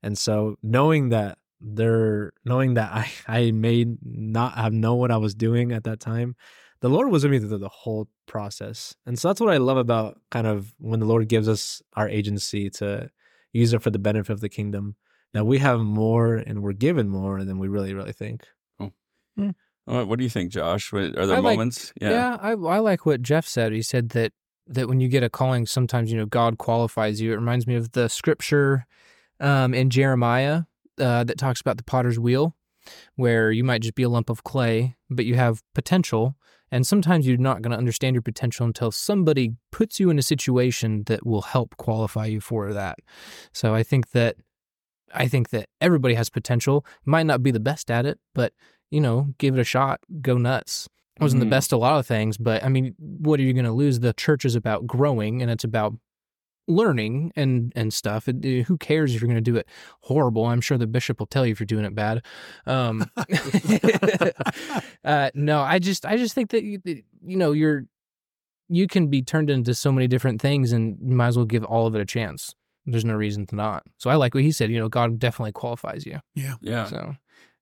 And 0.00 0.16
so 0.16 0.56
knowing 0.62 1.08
that 1.08 1.38
there, 1.60 2.34
knowing 2.44 2.74
that 2.74 2.92
I 2.92 3.10
I 3.26 3.50
may 3.50 3.86
not 4.00 4.54
have 4.58 4.72
known 4.72 4.98
what 4.98 5.10
I 5.10 5.16
was 5.16 5.34
doing 5.34 5.72
at 5.72 5.84
that 5.84 5.98
time, 5.98 6.36
the 6.84 6.90
Lord 6.90 7.08
was 7.10 7.22
with 7.22 7.32
me 7.32 7.38
through 7.38 7.56
the 7.56 7.68
whole 7.70 8.10
process. 8.26 8.94
And 9.06 9.18
so 9.18 9.28
that's 9.28 9.40
what 9.40 9.48
I 9.48 9.56
love 9.56 9.78
about 9.78 10.20
kind 10.30 10.46
of 10.46 10.74
when 10.76 11.00
the 11.00 11.06
Lord 11.06 11.26
gives 11.28 11.48
us 11.48 11.80
our 11.94 12.06
agency 12.06 12.68
to 12.72 13.10
use 13.54 13.72
it 13.72 13.80
for 13.80 13.88
the 13.88 13.98
benefit 13.98 14.30
of 14.34 14.42
the 14.42 14.50
kingdom. 14.50 14.96
That 15.32 15.46
we 15.46 15.60
have 15.60 15.80
more 15.80 16.34
and 16.34 16.62
we're 16.62 16.74
given 16.74 17.08
more 17.08 17.42
than 17.42 17.58
we 17.58 17.68
really, 17.68 17.94
really 17.94 18.12
think. 18.12 18.44
What, 19.86 20.08
what 20.08 20.18
do 20.18 20.24
you 20.24 20.28
think, 20.28 20.52
Josh? 20.52 20.92
Are 20.92 21.08
there 21.08 21.36
I 21.36 21.38
like- 21.38 21.56
moments? 21.56 21.94
Yeah, 21.98 22.36
I, 22.38 22.50
I 22.50 22.78
like 22.80 23.06
what 23.06 23.22
Jeff 23.22 23.46
said. 23.46 23.72
He 23.72 23.80
said 23.80 24.10
that 24.10 24.32
that 24.66 24.86
when 24.86 25.00
you 25.00 25.08
get 25.08 25.22
a 25.22 25.30
calling, 25.30 25.64
sometimes 25.64 26.12
you 26.12 26.18
know 26.18 26.26
God 26.26 26.58
qualifies 26.58 27.18
you. 27.18 27.32
It 27.32 27.36
reminds 27.36 27.66
me 27.66 27.76
of 27.76 27.92
the 27.92 28.08
scripture 28.08 28.86
um, 29.40 29.72
in 29.72 29.88
Jeremiah 29.88 30.64
uh, 31.00 31.24
that 31.24 31.38
talks 31.38 31.62
about 31.62 31.78
the 31.78 31.82
potter's 31.82 32.18
wheel, 32.18 32.54
where 33.16 33.50
you 33.50 33.64
might 33.64 33.80
just 33.80 33.94
be 33.94 34.02
a 34.02 34.08
lump 34.10 34.28
of 34.28 34.44
clay, 34.44 34.96
but 35.08 35.24
you 35.24 35.34
have 35.36 35.62
potential. 35.74 36.36
And 36.74 36.84
sometimes 36.84 37.24
you're 37.24 37.36
not 37.36 37.62
going 37.62 37.70
to 37.70 37.78
understand 37.78 38.16
your 38.16 38.22
potential 38.22 38.66
until 38.66 38.90
somebody 38.90 39.52
puts 39.70 40.00
you 40.00 40.10
in 40.10 40.18
a 40.18 40.22
situation 40.22 41.04
that 41.06 41.24
will 41.24 41.42
help 41.42 41.76
qualify 41.76 42.26
you 42.26 42.40
for 42.40 42.72
that. 42.72 42.98
So 43.52 43.76
I 43.76 43.84
think 43.84 44.10
that 44.10 44.34
I 45.12 45.28
think 45.28 45.50
that 45.50 45.68
everybody 45.80 46.14
has 46.14 46.30
potential. 46.30 46.84
Might 47.04 47.26
not 47.26 47.44
be 47.44 47.52
the 47.52 47.60
best 47.60 47.92
at 47.92 48.06
it, 48.06 48.18
but 48.34 48.52
you 48.90 49.00
know, 49.00 49.28
give 49.38 49.56
it 49.56 49.60
a 49.60 49.64
shot. 49.64 50.00
Go 50.20 50.36
nuts. 50.36 50.88
I 51.20 51.22
wasn't 51.22 51.42
Mhm. 51.42 51.46
the 51.46 51.50
best 51.50 51.72
at 51.72 51.76
a 51.76 51.78
lot 51.78 52.00
of 52.00 52.06
things, 52.08 52.36
but 52.38 52.64
I 52.64 52.68
mean, 52.68 52.96
what 52.98 53.38
are 53.38 53.44
you 53.44 53.52
going 53.52 53.66
to 53.66 53.70
lose? 53.72 54.00
The 54.00 54.12
church 54.12 54.44
is 54.44 54.56
about 54.56 54.84
growing 54.88 55.42
and 55.42 55.52
it's 55.52 55.62
about 55.62 55.94
learning 56.66 57.32
and 57.36 57.72
and 57.76 57.92
stuff. 57.92 58.28
It- 58.28 58.44
uh, 58.44 58.64
who 58.64 58.76
cares 58.78 59.14
if 59.14 59.20
you're 59.20 59.28
going 59.28 59.42
to 59.42 59.50
do 59.50 59.56
it 59.56 59.68
horrible? 60.02 60.46
I'm 60.46 60.60
sure 60.60 60.78
the 60.78 60.86
bishop 60.86 61.18
will 61.20 61.26
tell 61.26 61.44
you 61.46 61.52
if 61.52 61.60
you're 61.60 61.66
doing 61.66 61.84
it 61.84 61.94
bad. 61.94 62.24
Um, 62.66 63.10
uh, 65.04 65.30
no, 65.34 65.60
I 65.60 65.78
just 65.78 66.06
I 66.06 66.16
just 66.16 66.34
think 66.34 66.50
that 66.50 66.62
you, 66.64 66.80
you 66.84 67.36
know 67.36 67.52
you're 67.52 67.84
you 68.68 68.86
can 68.86 69.08
be 69.08 69.22
turned 69.22 69.50
into 69.50 69.74
so 69.74 69.92
many 69.92 70.06
different 70.08 70.40
things, 70.40 70.72
and 70.72 70.96
you 71.02 71.14
might 71.14 71.28
as 71.28 71.36
well 71.36 71.46
give 71.46 71.64
all 71.64 71.86
of 71.86 71.94
it 71.94 72.00
a 72.00 72.06
chance. 72.06 72.54
There's 72.86 73.04
no 73.04 73.14
reason 73.14 73.46
to 73.46 73.56
not. 73.56 73.84
So 73.98 74.10
I 74.10 74.16
like 74.16 74.34
what 74.34 74.42
he 74.42 74.52
said. 74.52 74.70
You 74.70 74.78
know, 74.78 74.88
God 74.88 75.18
definitely 75.18 75.52
qualifies 75.52 76.04
you. 76.06 76.20
Yeah, 76.34 76.54
yeah. 76.60 76.84
So 76.86 77.16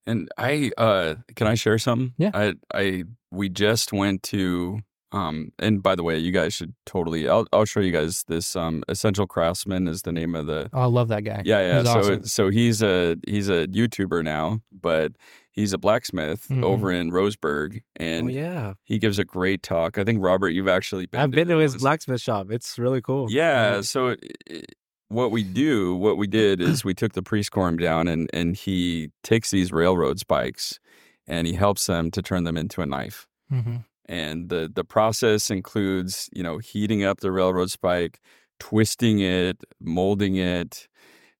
And 0.06 0.28
I 0.36 0.70
uh 0.78 1.16
can 1.36 1.46
I 1.46 1.54
share 1.54 1.78
something? 1.78 2.14
Yeah. 2.18 2.30
I 2.34 2.54
I 2.74 3.04
we 3.30 3.48
just 3.48 3.92
went 3.92 4.22
to 4.24 4.80
um 5.12 5.52
and 5.58 5.82
by 5.82 5.94
the 5.94 6.02
way, 6.02 6.18
you 6.18 6.32
guys 6.32 6.54
should 6.54 6.74
totally 6.86 7.28
I'll 7.28 7.46
I'll 7.52 7.64
show 7.64 7.80
you 7.80 7.92
guys 7.92 8.24
this 8.28 8.56
um 8.56 8.82
Essential 8.88 9.26
Craftsman 9.26 9.86
is 9.88 10.02
the 10.02 10.12
name 10.12 10.34
of 10.34 10.46
the 10.46 10.70
oh, 10.72 10.80
I 10.80 10.84
love 10.86 11.08
that 11.08 11.22
guy. 11.24 11.42
Yeah, 11.44 11.60
yeah. 11.60 11.78
He's 11.80 11.92
so 11.92 11.98
awesome. 11.98 12.24
so 12.26 12.48
he's 12.50 12.82
a 12.82 13.16
he's 13.26 13.48
a 13.48 13.66
YouTuber 13.68 14.24
now, 14.24 14.60
but 14.72 15.12
he's 15.50 15.72
a 15.72 15.78
blacksmith 15.78 16.46
Mhm. 16.48 16.64
over 16.64 16.90
in 16.90 17.10
Roseburg 17.10 17.82
and 17.96 18.26
oh 18.26 18.30
yeah, 18.30 18.72
he 18.84 18.98
gives 18.98 19.18
a 19.18 19.24
great 19.24 19.62
talk. 19.62 19.98
I 19.98 20.04
think 20.04 20.22
Robert 20.22 20.50
you've 20.50 20.68
actually 20.68 21.06
been 21.06 21.20
I've 21.20 21.30
been 21.30 21.48
to 21.48 21.58
his 21.58 21.72
once. 21.72 21.82
blacksmith 21.82 22.20
shop. 22.20 22.50
It's 22.50 22.78
really 22.78 23.00
cool. 23.02 23.30
Yeah. 23.30 23.80
So 23.82 24.08
it, 24.08 24.20
it- 24.46 24.74
what 25.08 25.30
we 25.30 25.42
do, 25.42 25.94
what 25.94 26.16
we 26.16 26.26
did 26.26 26.62
is 26.62 26.86
we 26.86 26.94
took 26.94 27.12
the 27.12 27.22
priests 27.22 27.50
quorum 27.50 27.76
down 27.76 28.08
and 28.08 28.30
and 28.32 28.56
he 28.56 29.10
takes 29.22 29.50
these 29.50 29.70
railroad 29.70 30.18
spikes 30.18 30.80
and 31.26 31.46
he 31.46 31.52
helps 31.52 31.84
them 31.86 32.10
to 32.12 32.22
turn 32.22 32.44
them 32.44 32.56
into 32.56 32.80
a 32.80 32.86
knife. 32.86 33.26
hmm 33.50 33.76
And 34.06 34.48
the 34.48 34.70
the 34.72 34.84
process 34.84 35.50
includes, 35.50 36.28
you 36.32 36.42
know, 36.42 36.58
heating 36.58 37.04
up 37.04 37.20
the 37.20 37.32
railroad 37.32 37.70
spike, 37.70 38.20
twisting 38.58 39.20
it, 39.20 39.62
molding 39.80 40.36
it, 40.36 40.88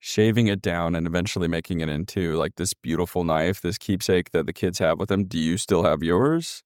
shaving 0.01 0.49
it 0.49 0.63
down 0.63 0.95
and 0.95 1.07
eventually 1.07 1.49
making 1.49 1.81
it 1.81 1.89
into 1.89 2.35
like 2.37 2.57
this 2.57 2.75
beautiful 2.75 3.25
knife, 3.25 3.61
this 3.63 3.79
keepsake 3.79 4.31
that 4.33 4.47
the 4.47 4.53
kids 4.53 4.79
have 4.79 4.99
with 4.99 5.09
them. 5.09 5.25
Do 5.25 5.39
you 5.39 5.57
still 5.59 5.85
have 5.85 6.03
yours? 6.03 6.63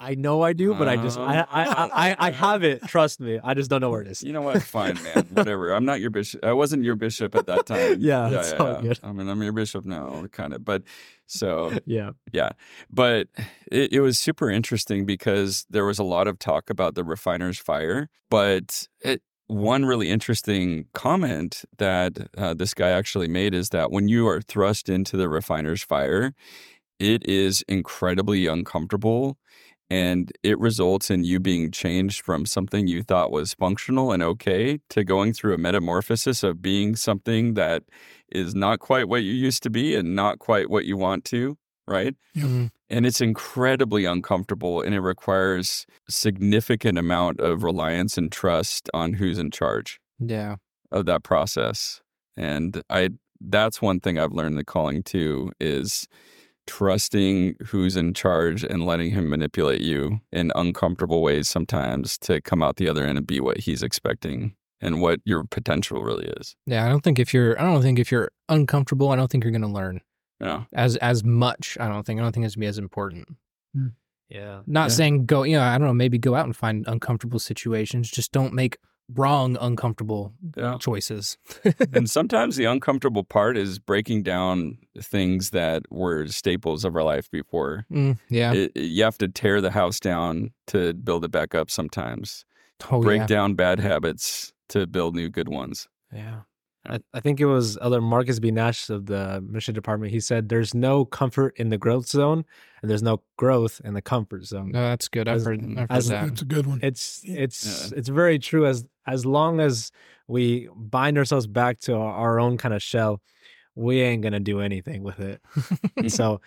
I 0.00 0.14
know 0.16 0.42
I 0.42 0.52
do, 0.52 0.74
but 0.74 0.88
I 0.88 0.96
just 0.96 1.18
I 1.18 1.46
I, 1.50 1.64
I 1.64 2.10
I 2.10 2.16
I 2.18 2.30
have 2.32 2.64
it. 2.64 2.82
Trust 2.82 3.20
me, 3.20 3.38
I 3.42 3.54
just 3.54 3.70
don't 3.70 3.80
know 3.80 3.90
where 3.90 4.02
it 4.02 4.08
is. 4.08 4.22
You 4.22 4.32
know 4.32 4.42
what? 4.42 4.62
Fine, 4.62 5.02
man. 5.02 5.26
Whatever. 5.32 5.72
I'm 5.72 5.84
not 5.84 6.00
your 6.00 6.10
bishop. 6.10 6.44
I 6.44 6.52
wasn't 6.52 6.84
your 6.84 6.96
bishop 6.96 7.34
at 7.34 7.46
that 7.46 7.66
time. 7.66 7.98
Yeah, 8.04 8.28
it's 8.28 8.52
all 8.54 8.80
good. 8.80 8.98
I 9.02 9.12
mean, 9.12 9.28
I'm 9.28 9.42
your 9.42 9.52
bishop 9.52 9.84
now, 9.84 10.26
kind 10.32 10.52
of. 10.52 10.64
But 10.64 10.82
so, 11.26 11.72
Yeah, 11.86 12.10
yeah. 12.32 12.50
But 12.90 13.28
it, 13.70 13.94
it 13.94 14.00
was 14.00 14.18
super 14.18 14.50
interesting 14.50 15.06
because 15.06 15.64
there 15.70 15.84
was 15.84 15.98
a 15.98 16.04
lot 16.04 16.26
of 16.28 16.38
talk 16.38 16.70
about 16.70 16.94
the 16.94 17.04
refiner's 17.04 17.58
fire. 17.58 18.08
But 18.30 18.88
it, 19.00 19.22
one 19.46 19.84
really 19.84 20.10
interesting 20.10 20.86
comment 20.92 21.64
that 21.78 22.28
uh, 22.36 22.54
this 22.54 22.74
guy 22.74 22.90
actually 22.90 23.28
made 23.28 23.54
is 23.54 23.70
that 23.70 23.90
when 23.90 24.08
you 24.08 24.26
are 24.26 24.40
thrust 24.40 24.88
into 24.88 25.16
the 25.16 25.28
refiner's 25.28 25.82
fire, 25.82 26.34
it 26.98 27.26
is 27.28 27.62
incredibly 27.68 28.46
uncomfortable 28.46 29.38
and 29.90 30.32
it 30.42 30.58
results 30.58 31.10
in 31.10 31.24
you 31.24 31.38
being 31.40 31.70
changed 31.70 32.22
from 32.22 32.46
something 32.46 32.86
you 32.86 33.02
thought 33.02 33.30
was 33.30 33.54
functional 33.54 34.12
and 34.12 34.22
okay 34.22 34.78
to 34.90 35.04
going 35.04 35.32
through 35.32 35.54
a 35.54 35.58
metamorphosis 35.58 36.42
of 36.42 36.62
being 36.62 36.96
something 36.96 37.54
that 37.54 37.82
is 38.32 38.54
not 38.54 38.78
quite 38.80 39.08
what 39.08 39.22
you 39.22 39.32
used 39.32 39.62
to 39.62 39.70
be 39.70 39.94
and 39.94 40.16
not 40.16 40.38
quite 40.38 40.70
what 40.70 40.84
you 40.86 40.96
want 40.96 41.24
to 41.26 41.56
right 41.86 42.16
Yep. 42.34 42.46
Mhm. 42.46 42.70
and 42.88 43.04
it's 43.06 43.20
incredibly 43.20 44.06
uncomfortable 44.06 44.80
and 44.80 44.94
it 44.94 45.00
requires 45.00 45.84
significant 46.08 46.96
amount 46.98 47.40
of 47.40 47.62
reliance 47.62 48.16
and 48.16 48.32
trust 48.32 48.88
on 48.94 49.14
who's 49.14 49.38
in 49.38 49.50
charge 49.50 50.00
Yeah. 50.18 50.56
of 50.90 51.04
that 51.06 51.22
process 51.22 52.00
and 52.36 52.82
i 52.88 53.10
that's 53.46 53.82
one 53.82 54.00
thing 54.00 54.18
i've 54.18 54.32
learned 54.32 54.56
the 54.56 54.64
calling 54.64 55.02
too 55.02 55.52
is 55.60 56.08
trusting 56.66 57.56
who's 57.66 57.96
in 57.96 58.14
charge 58.14 58.64
and 58.64 58.84
letting 58.86 59.10
him 59.10 59.28
manipulate 59.28 59.80
you 59.80 60.20
in 60.32 60.50
uncomfortable 60.54 61.22
ways 61.22 61.48
sometimes 61.48 62.18
to 62.18 62.40
come 62.40 62.62
out 62.62 62.76
the 62.76 62.88
other 62.88 63.04
end 63.04 63.18
and 63.18 63.26
be 63.26 63.40
what 63.40 63.58
he's 63.58 63.82
expecting 63.82 64.54
and 64.80 65.00
what 65.00 65.20
your 65.24 65.44
potential 65.44 66.02
really 66.02 66.26
is 66.40 66.56
Yeah. 66.66 66.84
I 66.84 66.88
don't 66.88 67.02
think 67.02 67.18
if 67.18 67.32
you're 67.32 67.58
I 67.60 67.64
don't 67.64 67.82
think 67.82 67.98
if 67.98 68.10
you're 68.12 68.30
uncomfortable, 68.48 69.10
I 69.10 69.16
don't 69.16 69.30
think 69.30 69.44
you're 69.44 69.50
going 69.50 69.62
to 69.62 69.68
learn 69.68 70.00
yeah 70.40 70.64
as 70.72 70.96
as 70.96 71.22
much. 71.24 71.76
I 71.80 71.88
don't 71.88 72.04
think 72.04 72.18
I 72.20 72.22
don't 72.22 72.32
think 72.32 72.44
it's 72.46 72.56
gonna 72.56 72.64
be 72.64 72.66
as 72.68 72.78
important. 72.78 73.28
Hmm. 73.74 73.88
yeah. 74.28 74.60
Not 74.66 74.84
Yeah. 74.90 74.94
saying 74.96 75.26
go, 75.26 75.44
you 75.44 75.56
know, 75.56 75.62
I 75.62 75.78
don't 75.78 75.86
know, 75.86 75.94
maybe 75.94 76.18
go 76.18 76.34
out 76.34 76.44
and 76.46 76.56
find 76.56 76.84
uncomfortable 76.88 77.38
situations. 77.38 78.10
Just 78.10 78.32
don't 78.32 78.52
make 78.52 78.78
wrong 79.12 79.56
uncomfortable 79.60 80.32
yeah 80.56 80.76
choices. 80.78 81.36
and 81.92 82.08
sometimes 82.08 82.56
the 82.56 82.64
uncomfortable 82.64 83.24
part 83.24 83.56
is 83.56 83.78
breaking 83.78 84.22
down 84.22 84.78
things 84.98 85.50
that 85.50 85.82
were 85.90 86.26
staples 86.28 86.84
of 86.84 86.96
our 86.96 87.02
life 87.02 87.30
before. 87.30 87.84
Mm, 87.92 88.18
yeah. 88.28 88.52
It, 88.52 88.72
it- 88.74 88.80
you 88.82 89.04
have 89.04 89.18
to 89.18 89.28
tear 89.28 89.60
the 89.60 89.70
house 89.70 90.00
down 90.00 90.52
to 90.68 90.94
build 90.94 91.24
it 91.24 91.30
back 91.30 91.54
up 91.54 91.70
sometimes. 91.70 92.44
oh 92.90 93.02
Break 93.02 93.20
yeah. 93.20 93.26
down 93.26 93.54
bad 93.54 93.78
habits 93.80 94.52
to 94.70 94.86
build 94.86 95.14
new 95.14 95.28
good 95.28 95.48
ones. 95.48 95.86
Yeah. 96.12 96.40
I, 96.86 96.98
I 97.14 97.20
think 97.20 97.40
it 97.40 97.46
was 97.46 97.78
Elder 97.80 98.00
Marcus 98.00 98.38
B. 98.38 98.50
Nash 98.50 98.90
of 98.90 99.06
the 99.06 99.40
mission 99.48 99.74
department. 99.74 100.12
He 100.12 100.20
said, 100.20 100.48
"There's 100.48 100.74
no 100.74 101.04
comfort 101.04 101.54
in 101.56 101.70
the 101.70 101.78
growth 101.78 102.06
zone, 102.06 102.44
and 102.82 102.90
there's 102.90 103.02
no 103.02 103.22
growth 103.36 103.80
in 103.84 103.94
the 103.94 104.02
comfort 104.02 104.44
zone." 104.44 104.72
No, 104.72 104.82
that's 104.82 105.08
good. 105.08 105.26
I've 105.28 105.36
As- 105.36 105.44
heard, 105.46 105.60
I've 105.62 105.76
heard 105.78 105.86
as- 105.92 106.08
that. 106.08 106.26
That's 106.28 106.42
a 106.42 106.44
good 106.44 106.66
one. 106.66 106.80
It's 106.82 107.22
it's 107.24 107.90
Yeah. 107.90 107.98
it's 107.98 108.08
very 108.08 108.38
true. 108.38 108.66
As 108.66 108.84
as 109.06 109.24
long 109.24 109.60
as 109.60 109.90
we 110.28 110.68
bind 110.76 111.16
ourselves 111.18 111.46
back 111.46 111.78
to 111.80 111.94
our, 111.94 112.12
our 112.12 112.40
own 112.40 112.56
kind 112.58 112.74
of 112.74 112.82
shell, 112.82 113.22
we 113.74 114.00
ain't 114.02 114.22
gonna 114.22 114.40
do 114.40 114.60
anything 114.60 115.02
with 115.02 115.20
it. 115.20 115.40
so, 116.12 116.40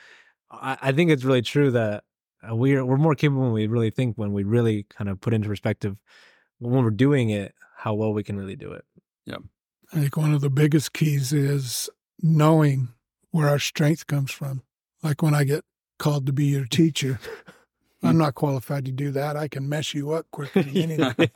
I, 0.51 0.77
I 0.81 0.91
think 0.91 1.09
it's 1.11 1.23
really 1.23 1.41
true 1.41 1.71
that 1.71 2.03
uh, 2.47 2.55
we're 2.55 2.85
we're 2.85 2.97
more 2.97 3.15
capable 3.15 3.43
than 3.45 3.53
we 3.53 3.65
really 3.67 3.89
think 3.91 4.17
when 4.17 4.33
we 4.33 4.43
really 4.43 4.83
kind 4.89 5.09
of 5.09 5.19
put 5.19 5.33
into 5.33 5.47
perspective 5.47 5.97
when 6.59 6.83
we're 6.83 6.91
doing 6.91 7.29
it, 7.31 7.53
how 7.75 7.93
well 7.95 8.13
we 8.13 8.23
can 8.23 8.37
really 8.37 8.55
do 8.55 8.71
it. 8.73 8.83
I 9.93 9.99
think 10.01 10.17
one 10.17 10.33
of 10.33 10.41
the 10.41 10.49
biggest 10.49 10.93
keys 10.93 11.31
is 11.31 11.89
knowing 12.21 12.89
where 13.31 13.47
our 13.47 13.59
strength 13.59 14.07
comes 14.07 14.31
from. 14.31 14.63
Like 15.03 15.21
when 15.21 15.33
I 15.33 15.43
get 15.43 15.63
called 15.99 16.25
to 16.25 16.33
be 16.33 16.45
your 16.45 16.65
teacher, 16.65 17.19
hmm. 18.01 18.07
I'm 18.07 18.17
not 18.17 18.35
qualified 18.35 18.85
to 18.85 18.91
do 18.91 19.11
that. 19.11 19.37
I 19.37 19.47
can 19.47 19.69
mess 19.69 19.93
you 19.93 20.11
up 20.11 20.25
quicker 20.31 20.63
than 20.63 20.75
anything. 20.91 21.29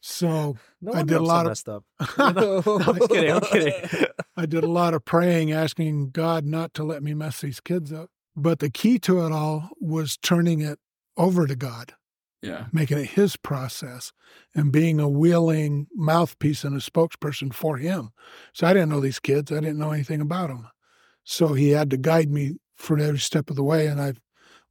So 0.00 0.56
No 0.82 0.92
I 0.92 1.02
did 1.02 1.16
a 1.16 1.22
lot 1.22 1.46
of- 1.46 1.50
messed 1.50 1.68
up. 1.68 1.84
No, 2.18 2.62
I'm 2.66 2.98
kidding. 3.08 3.30
I'm 3.32 3.40
kidding. 3.40 4.06
I 4.36 4.46
did 4.46 4.64
a 4.64 4.68
lot 4.68 4.94
of 4.94 5.04
praying, 5.04 5.52
asking 5.52 6.10
God 6.10 6.44
not 6.44 6.74
to 6.74 6.84
let 6.84 7.02
me 7.02 7.14
mess 7.14 7.40
these 7.40 7.60
kids 7.60 7.92
up. 7.92 8.10
But 8.36 8.58
the 8.58 8.68
key 8.70 8.98
to 9.00 9.24
it 9.24 9.32
all 9.32 9.70
was 9.80 10.16
turning 10.16 10.60
it 10.60 10.80
over 11.16 11.46
to 11.46 11.54
God. 11.54 11.94
Yeah. 12.44 12.66
making 12.72 12.98
it 12.98 13.10
his 13.10 13.36
process 13.36 14.12
and 14.54 14.70
being 14.70 15.00
a 15.00 15.08
willing 15.08 15.86
mouthpiece 15.94 16.64
and 16.64 16.76
a 16.76 16.78
spokesperson 16.78 17.52
for 17.52 17.78
him. 17.78 18.10
So 18.52 18.66
I 18.66 18.72
didn't 18.72 18.90
know 18.90 19.00
these 19.00 19.20
kids. 19.20 19.50
I 19.50 19.56
didn't 19.60 19.78
know 19.78 19.92
anything 19.92 20.20
about 20.20 20.48
them. 20.48 20.68
So 21.24 21.54
he 21.54 21.70
had 21.70 21.90
to 21.90 21.96
guide 21.96 22.30
me 22.30 22.56
for 22.76 22.98
every 22.98 23.18
step 23.18 23.48
of 23.50 23.56
the 23.56 23.62
way, 23.62 23.86
and 23.86 24.00
I've 24.00 24.20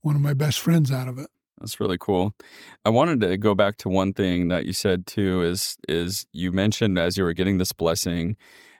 one 0.02 0.16
of 0.16 0.22
my 0.22 0.34
best 0.34 0.60
friends 0.60 0.92
out 0.92 1.08
of 1.08 1.18
it. 1.18 1.28
That's 1.60 1.80
really 1.80 1.98
cool. 1.98 2.36
I 2.84 2.90
wanted 2.90 3.22
to 3.22 3.38
go 3.38 3.56
back 3.56 3.78
to 3.78 3.90
one 3.90 4.14
thing 4.14 4.50
that 4.50 4.66
you 4.66 4.74
said 4.74 5.08
too 5.08 5.42
is 5.44 5.78
is 5.88 6.26
you 6.34 6.52
mentioned 6.52 7.00
as 7.00 7.18
you 7.18 7.24
were 7.24 7.34
getting 7.34 7.58
this 7.58 7.72
blessing 7.72 8.36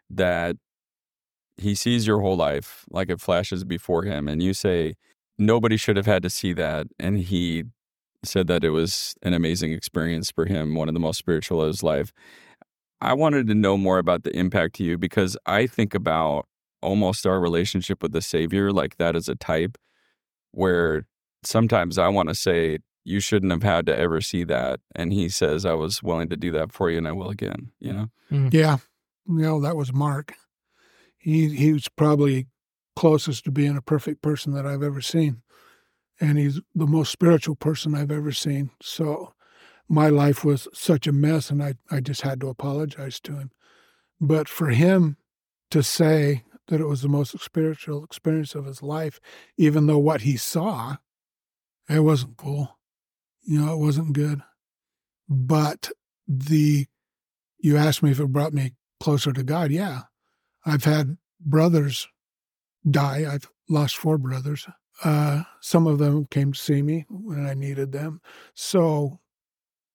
that 0.10 0.58
he 1.58 1.76
sees 1.76 2.06
your 2.06 2.20
whole 2.20 2.36
life 2.36 2.84
like 2.90 3.10
it 3.10 3.22
flashes 3.22 3.64
before 3.64 4.04
him 4.04 4.28
and 4.28 4.44
you 4.44 4.54
say 4.54 4.96
nobody 5.38 5.78
should 5.78 5.96
have 5.96 6.08
had 6.08 6.24
to 6.24 6.30
see 6.30 6.52
that 6.54 6.88
and 7.00 7.20
he 7.20 7.64
said 8.24 8.48
that 8.48 8.64
it 8.64 8.70
was 8.70 9.16
an 9.22 9.34
amazing 9.34 9.74
experience 9.74 10.32
for 10.32 10.46
him, 10.46 10.76
one 10.76 10.88
of 10.88 10.94
the 10.94 11.00
most 11.00 11.18
spiritual 11.18 11.62
of 11.62 11.68
his 11.68 11.84
life. 11.84 12.14
I 13.02 13.14
wanted 13.14 13.48
to 13.48 13.56
know 13.56 13.78
more 13.78 13.98
about 13.98 14.24
the 14.24 14.36
impact 14.36 14.76
to 14.76 14.84
you 14.84 14.98
because 14.98 15.38
I 15.46 15.68
think 15.68 15.94
about 15.94 16.48
almost 16.82 17.26
our 17.26 17.40
relationship 17.40 18.02
with 18.02 18.14
the 18.14 18.22
Savior 18.22 18.72
like 18.72 18.98
that 18.98 19.16
as 19.16 19.28
a 19.28 19.36
type 19.36 19.78
where 20.52 21.06
sometimes 21.44 21.98
I 21.98 22.08
want 22.08 22.30
to 22.30 22.36
say, 22.36 22.80
you 23.06 23.20
shouldn't 23.20 23.52
have 23.52 23.64
had 23.64 23.86
to 23.88 23.98
ever 23.98 24.22
see 24.22 24.44
that. 24.46 24.80
And 24.96 25.12
he 25.12 25.28
says, 25.28 25.66
I 25.66 25.74
was 25.74 26.02
willing 26.02 26.30
to 26.30 26.38
do 26.38 26.52
that 26.52 26.72
for 26.72 26.90
you 26.90 26.98
and 26.98 27.08
I 27.08 27.12
will 27.12 27.30
again, 27.30 27.72
you 27.80 27.92
know? 27.92 28.10
Mm-hmm. 28.32 28.50
Yeah, 28.52 28.78
you 29.28 29.42
know 29.42 29.60
that 29.62 29.76
was 29.76 29.94
Mark. 29.94 30.36
He 31.18 31.50
he 31.56 31.74
was 31.74 31.88
probably 31.90 32.48
closest 32.96 33.46
to 33.46 33.52
being 33.52 33.78
a 33.78 33.82
perfect 33.82 34.22
person 34.22 34.54
that 34.54 34.66
I've 34.66 34.84
ever 34.84 35.02
seen, 35.02 35.42
and 36.24 36.38
he's 36.38 36.62
the 36.74 36.88
most 36.88 37.12
spiritual 37.12 37.56
person 37.56 37.94
I've 37.94 38.12
ever 38.12 38.32
seen. 38.32 38.70
So 38.82 39.34
my 39.90 40.08
life 40.08 40.46
was 40.46 40.70
such 40.74 41.06
a 41.06 41.12
mess, 41.12 41.50
and 41.50 41.62
I 41.62 41.74
I 41.92 42.00
just 42.00 42.22
had 42.22 42.40
to 42.42 42.48
apologize 42.48 43.20
to 43.22 43.34
him. 43.34 43.52
But 44.22 44.48
for 44.48 44.70
him 44.70 45.18
to 45.72 45.84
say 45.84 46.46
that 46.70 46.80
it 46.80 46.88
was 46.88 47.02
the 47.02 47.10
most 47.10 47.38
spiritual 47.40 48.06
experience 48.06 48.56
of 48.56 48.66
his 48.66 48.82
life, 48.82 49.20
even 49.58 49.86
though 49.86 50.00
what 50.00 50.22
he 50.22 50.38
saw, 50.38 50.96
it 51.90 52.00
wasn't 52.00 52.38
cool. 52.38 52.80
You 53.42 53.60
know, 53.60 53.74
it 53.74 53.80
wasn't 53.80 54.14
good. 54.14 54.42
But 55.28 55.92
the 56.26 56.88
you 57.60 57.76
asked 57.76 58.02
me 58.02 58.12
if 58.12 58.20
it 58.22 58.32
brought 58.32 58.54
me 58.54 58.76
closer 59.02 59.34
to 59.34 59.44
God. 59.44 59.72
Yeah. 59.72 60.04
I've 60.66 60.86
had 60.86 61.18
brothers 61.42 62.08
die. 62.90 63.26
I've 63.30 63.50
lost 63.70 63.98
four 63.98 64.18
brothers. 64.18 64.66
Uh, 65.04 65.44
some 65.60 65.88
of 65.88 66.00
them 66.00 66.26
came 66.26 66.54
to 66.54 66.60
see 66.60 66.82
me 66.82 67.06
when 67.10 67.46
I 67.46 67.54
needed 67.54 67.92
them. 67.92 68.22
So 68.54 69.20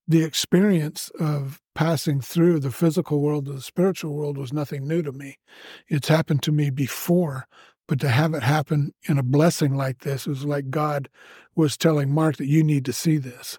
the 0.07 0.25
experience 0.25 1.11
of 1.21 1.61
passing 1.75 2.21
through 2.21 2.61
the 2.61 2.71
physical 2.71 3.21
world 3.21 3.47
to 3.47 3.53
the 3.53 3.61
spiritual 3.61 4.15
world 4.15 4.39
was 4.39 4.53
nothing 4.53 4.89
new 4.89 5.03
to 5.03 5.13
me. 5.13 5.39
It's 5.87 6.09
happened 6.09 6.43
to 6.45 6.53
me 6.53 6.71
before, 6.71 7.47
but 7.87 8.01
to 8.01 8.09
have 8.09 8.35
it 8.35 8.43
happen 8.43 8.93
in 9.09 9.19
a 9.19 9.23
blessing 9.23 9.77
like 9.77 10.01
this 10.01 10.27
was 10.27 10.45
like 10.45 10.71
God 10.71 11.09
was 11.55 11.77
telling 11.77 12.11
Mark 12.11 12.37
that 12.39 12.47
you 12.47 12.65
need 12.65 12.85
to 12.87 12.93
see 12.93 13.19
this 13.19 13.59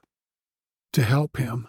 to 0.93 1.03
help 1.03 1.37
him 1.37 1.67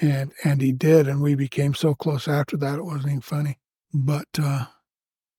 and 0.00 0.32
and 0.42 0.60
he 0.60 0.72
did 0.72 1.06
and 1.06 1.22
we 1.22 1.34
became 1.34 1.72
so 1.74 1.94
close 1.94 2.26
after 2.26 2.56
that 2.56 2.78
it 2.78 2.84
wasn't 2.84 3.06
even 3.06 3.20
funny 3.20 3.58
but 3.92 4.26
uh 4.42 4.64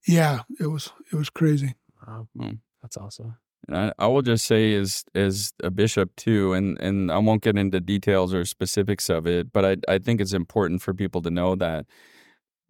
yeah 0.06 0.40
it 0.58 0.68
was 0.68 0.92
it 1.12 1.16
was 1.16 1.28
crazy 1.28 1.74
Wow. 2.06 2.28
Mm. 2.36 2.58
That's 2.86 2.96
awesome. 2.96 3.36
And 3.66 3.76
I, 3.76 3.92
I 3.98 4.06
will 4.06 4.22
just 4.22 4.46
say 4.46 4.74
as 4.74 5.04
as 5.14 5.52
a 5.60 5.70
bishop 5.70 6.14
too, 6.16 6.52
and 6.52 6.78
and 6.80 7.10
I 7.10 7.18
won't 7.18 7.42
get 7.42 7.58
into 7.58 7.80
details 7.80 8.32
or 8.32 8.44
specifics 8.44 9.08
of 9.10 9.26
it, 9.26 9.52
but 9.52 9.64
I 9.64 9.76
I 9.94 9.98
think 9.98 10.20
it's 10.20 10.32
important 10.32 10.82
for 10.82 10.94
people 10.94 11.20
to 11.22 11.30
know 11.30 11.56
that 11.56 11.86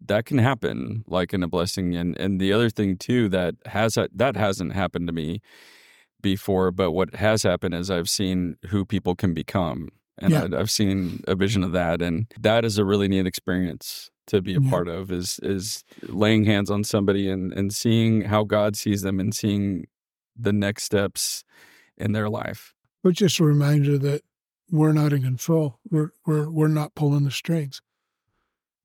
that 0.01 0.25
can 0.25 0.39
happen 0.39 1.03
like 1.07 1.33
in 1.35 1.43
a 1.43 1.47
blessing 1.47 1.95
and 1.95 2.17
and 2.19 2.39
the 2.41 2.51
other 2.51 2.69
thing 2.71 2.97
too 2.97 3.29
that 3.29 3.53
has 3.67 3.95
that 4.15 4.35
hasn't 4.35 4.73
happened 4.73 5.05
to 5.07 5.13
me 5.13 5.39
before 6.21 6.71
but 6.71 6.91
what 6.91 7.15
has 7.15 7.43
happened 7.43 7.73
is 7.75 7.89
i've 7.89 8.09
seen 8.09 8.55
who 8.69 8.85
people 8.85 9.15
can 9.15 9.33
become 9.33 9.89
and 10.19 10.31
Yeah. 10.31 10.47
I, 10.53 10.59
i've 10.59 10.69
seen 10.71 11.21
a 11.27 11.35
vision 11.35 11.63
of 11.63 11.71
that 11.73 12.01
and 12.01 12.27
that 12.39 12.63
is 12.65 12.77
a 12.77 12.85
really 12.85 13.07
neat 13.07 13.25
experience 13.25 14.09
to 14.27 14.41
be 14.41 14.53
a 14.55 14.59
Yeah. 14.61 14.69
part 14.69 14.87
of 14.87 15.11
is 15.11 15.39
is 15.41 15.83
laying 16.03 16.45
hands 16.45 16.69
on 16.69 16.83
somebody 16.83 17.27
and 17.29 17.51
and 17.53 17.73
seeing 17.73 18.21
how 18.21 18.43
god 18.43 18.75
sees 18.75 19.01
them 19.01 19.19
and 19.19 19.33
seeing 19.33 19.85
the 20.39 20.53
next 20.53 20.83
steps 20.83 21.43
in 21.97 22.11
their 22.13 22.29
life 22.29 22.73
but 23.03 23.13
just 23.13 23.39
a 23.39 23.43
reminder 23.43 23.97
that 23.97 24.21
we're 24.71 24.91
not 24.93 25.13
in 25.13 25.23
control 25.23 25.79
we're 25.89 26.11
we're 26.25 26.49
we're 26.49 26.67
not 26.67 26.93
pulling 26.95 27.23
the 27.23 27.31
strings 27.31 27.81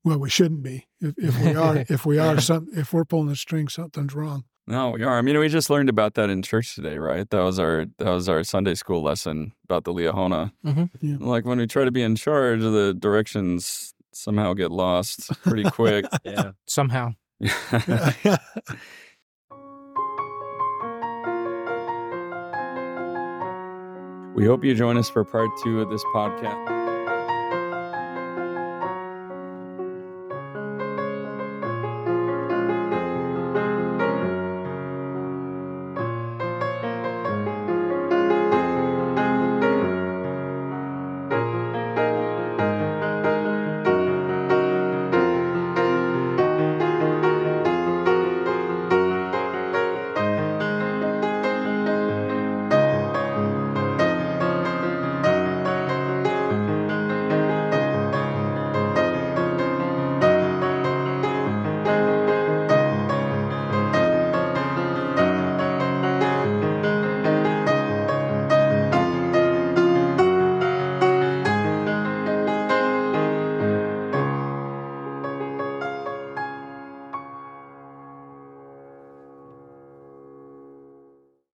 well 0.05 0.19
we 0.19 0.31
shouldn't 0.31 0.63
be 0.63 0.87
if, 1.01 1.15
if 1.19 1.41
we 1.41 1.55
are 1.55 1.77
if 1.89 2.07
we 2.07 2.19
are 2.19 2.41
some 2.41 2.69
if 2.75 2.93
we're 2.93 3.05
pulling 3.05 3.29
the 3.29 3.37
strings 3.37 3.75
something's 3.75 4.15
wrong 4.15 4.45
No, 4.67 4.91
we 4.91 5.03
are. 5.03 5.19
I 5.19 5.23
mean, 5.23 5.37
we 5.41 5.49
just 5.49 5.71
learned 5.71 5.89
about 5.89 6.15
that 6.15 6.31
in 6.31 6.41
church 6.41 6.77
today, 6.77 6.97
right? 6.97 7.29
That 7.31 7.43
was 7.43 7.59
our 7.59 7.87
that 7.99 8.09
was 8.11 8.29
our 8.29 8.45
Sunday 8.45 8.75
school 8.77 9.03
lesson 9.03 9.53
about 9.65 9.83
the 9.83 9.93
Liahona. 9.93 10.53
Mhm. 10.65 10.89
Yeah. 11.01 11.17
Like 11.19 11.45
when 11.45 11.59
we 11.59 11.67
try 11.67 11.85
to 11.85 11.91
be 11.91 12.01
in 12.03 12.15
charge, 12.15 12.61
the 12.61 12.95
directions 12.97 13.93
somehow 14.13 14.55
get 14.55 14.71
lost 14.71 15.31
pretty 15.43 15.65
quick. 15.69 16.05
Yeah. 16.25 16.53
Somehow. 16.67 17.11
we 24.43 24.49
hope 24.49 24.65
you 24.65 24.75
join 24.75 24.97
us 24.97 25.09
for 25.09 25.23
part 25.23 25.57
two 25.63 25.81
of 25.81 25.89
this 25.89 26.03
podcast. 26.13 26.82